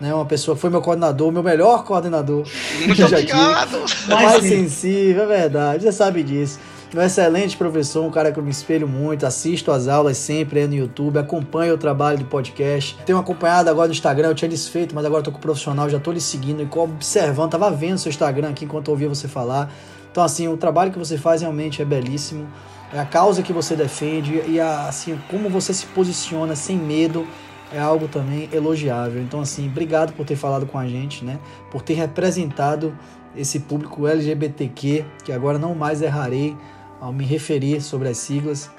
[0.00, 0.14] né?
[0.14, 2.44] Uma pessoa foi meu coordenador, meu melhor coordenador.
[2.86, 3.78] Muito obrigado.
[4.08, 5.84] Mais sensível, é verdade.
[5.84, 6.58] Você sabe disso
[6.96, 10.66] um excelente professor, um cara que eu me espelho muito, assisto as aulas sempre aí
[10.66, 12.96] no YouTube, acompanho o trabalho do podcast.
[13.04, 15.98] Tenho acompanhado agora no Instagram, eu tinha desfeito, mas agora tô com o profissional, já
[15.98, 19.70] tô lhe seguindo e observando, tava vendo seu Instagram aqui enquanto eu ouvia você falar.
[20.10, 22.48] Então, assim, o trabalho que você faz realmente é belíssimo.
[22.92, 27.26] É a causa que você defende e a, assim, como você se posiciona sem medo
[27.72, 29.22] é algo também elogiável.
[29.22, 31.38] Então, assim, obrigado por ter falado com a gente, né?
[31.70, 32.96] Por ter representado
[33.36, 36.56] esse público LGBTQ, que agora não mais errarei
[37.00, 38.70] ao me referir sobre as siglas.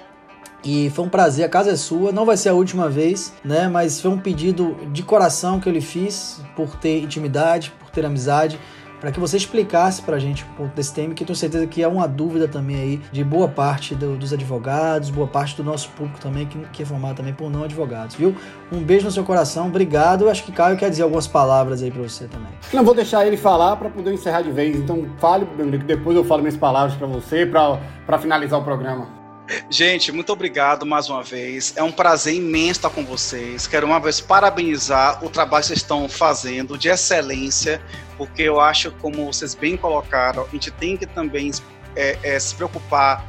[0.64, 3.70] E foi um prazer, a casa é sua, não vai ser a última vez, né?
[3.70, 8.06] Mas foi um pedido de coração que eu lhe fiz por ter intimidade, por ter
[8.06, 8.60] amizade.
[9.00, 11.82] Para que você explicasse para a gente um pouco desse tema, que tenho certeza que
[11.82, 15.90] é uma dúvida também aí de boa parte do, dos advogados, boa parte do nosso
[15.90, 18.36] público também, que, que é formado também por não advogados, viu?
[18.72, 20.30] Um beijo no seu coração, obrigado.
[20.30, 22.52] Acho que Caio quer dizer algumas palavras aí para você também.
[22.74, 26.24] Não vou deixar ele falar para poder encerrar de vez, então fale, que depois eu
[26.24, 29.19] falo minhas palavras para você, para finalizar o programa.
[29.70, 31.74] Gente, muito obrigado mais uma vez.
[31.76, 33.66] É um prazer imenso estar com vocês.
[33.66, 37.82] Quero uma vez parabenizar o trabalho que vocês estão fazendo de excelência,
[38.18, 41.52] porque eu acho, como vocês bem colocaram, a gente tem que também
[41.96, 43.26] é, é, se preocupar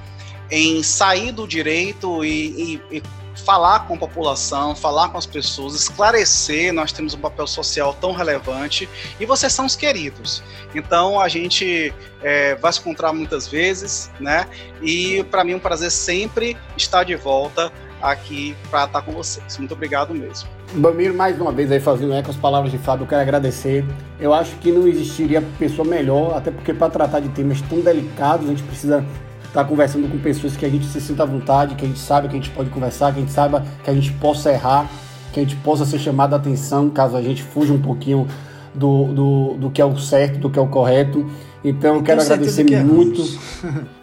[0.50, 3.02] em sair do direito e, e, e
[3.34, 6.72] falar com a população, falar com as pessoas, esclarecer.
[6.72, 10.42] Nós temos um papel social tão relevante e vocês são os queridos.
[10.74, 14.46] Então a gente é, vai se encontrar muitas vezes, né?
[14.82, 19.58] E para mim é um prazer sempre estar de volta aqui para estar com vocês.
[19.58, 20.48] Muito obrigado mesmo.
[20.72, 23.84] Bamiro, mais uma vez aí fazendo eco as palavras de Fábio, eu quero agradecer.
[24.18, 28.46] Eu acho que não existiria pessoa melhor, até porque para tratar de temas tão delicados,
[28.46, 29.04] a gente precisa
[29.50, 31.98] estar tá conversando com pessoas que a gente se sinta à vontade, que a gente
[31.98, 34.88] sabe que a gente pode conversar, que a gente saiba que a gente possa errar,
[35.32, 38.26] que a gente possa ser chamado a atenção caso a gente fuja um pouquinho
[38.74, 41.28] do, do, do que é o certo, do que é o correto.
[41.62, 43.22] Então eu quero agradecer muito.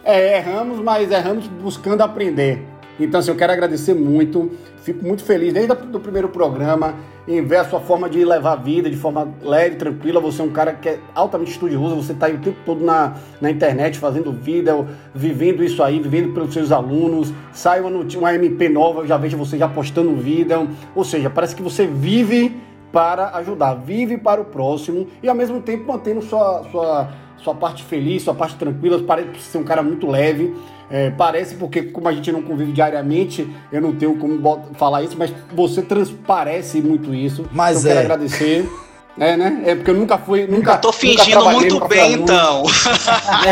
[0.04, 2.64] É, erramos, mas erramos buscando aprender.
[2.98, 4.50] Então, assim, eu quero agradecer muito.
[4.82, 6.94] Fico muito feliz desde o primeiro programa
[7.26, 10.18] em ver a sua forma de levar a vida de forma leve, tranquila.
[10.20, 13.50] Você é um cara que é altamente estudioso, você está o tempo todo na, na
[13.50, 17.32] internet fazendo vídeo, vivendo isso aí, vivendo pelos seus alunos.
[17.52, 20.68] Sai uma, uma MP nova, eu já vejo você já postando vídeo.
[20.94, 22.56] Ou seja, parece que você vive
[22.90, 27.08] para ajudar, vive para o próximo e ao mesmo tempo mantendo sua, sua,
[27.42, 29.02] sua parte feliz, sua parte tranquila.
[29.06, 30.54] Parece ser um cara muito leve.
[30.90, 34.40] É, parece porque, como a gente não convive diariamente, eu não tenho como
[34.74, 37.44] falar isso, mas você transparece muito isso.
[37.52, 37.94] Mas então, é.
[37.94, 38.68] quero agradecer.
[39.20, 39.62] É, né?
[39.66, 40.46] É porque eu nunca fui.
[40.46, 42.62] Nunca, eu tô fingindo muito bem, então.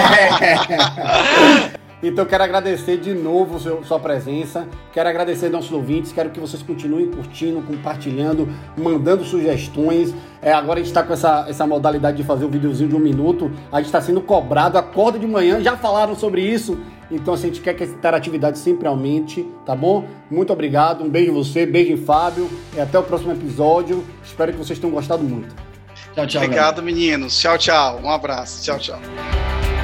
[0.40, 1.76] É.
[2.02, 6.62] Então quero agradecer de novo seu, sua presença, quero agradecer nossos ouvintes, quero que vocês
[6.62, 10.14] continuem curtindo, compartilhando, mandando sugestões.
[10.42, 13.00] É, agora a gente está com essa, essa modalidade de fazer um videozinho de um
[13.00, 16.78] minuto, a gente está sendo cobrado, acorda de manhã, já falaram sobre isso,
[17.10, 20.04] então assim, a gente quer que essa interatividade sempre aumente, tá bom?
[20.30, 24.52] Muito obrigado, um beijo em você, beijo em Fábio, e até o próximo episódio, espero
[24.52, 25.54] que vocês tenham gostado muito.
[26.14, 26.42] Tchau, tchau.
[26.42, 26.82] Obrigado, galera.
[26.82, 27.38] meninos.
[27.38, 28.00] Tchau, tchau.
[28.02, 28.64] Um abraço.
[28.64, 29.75] Tchau, tchau.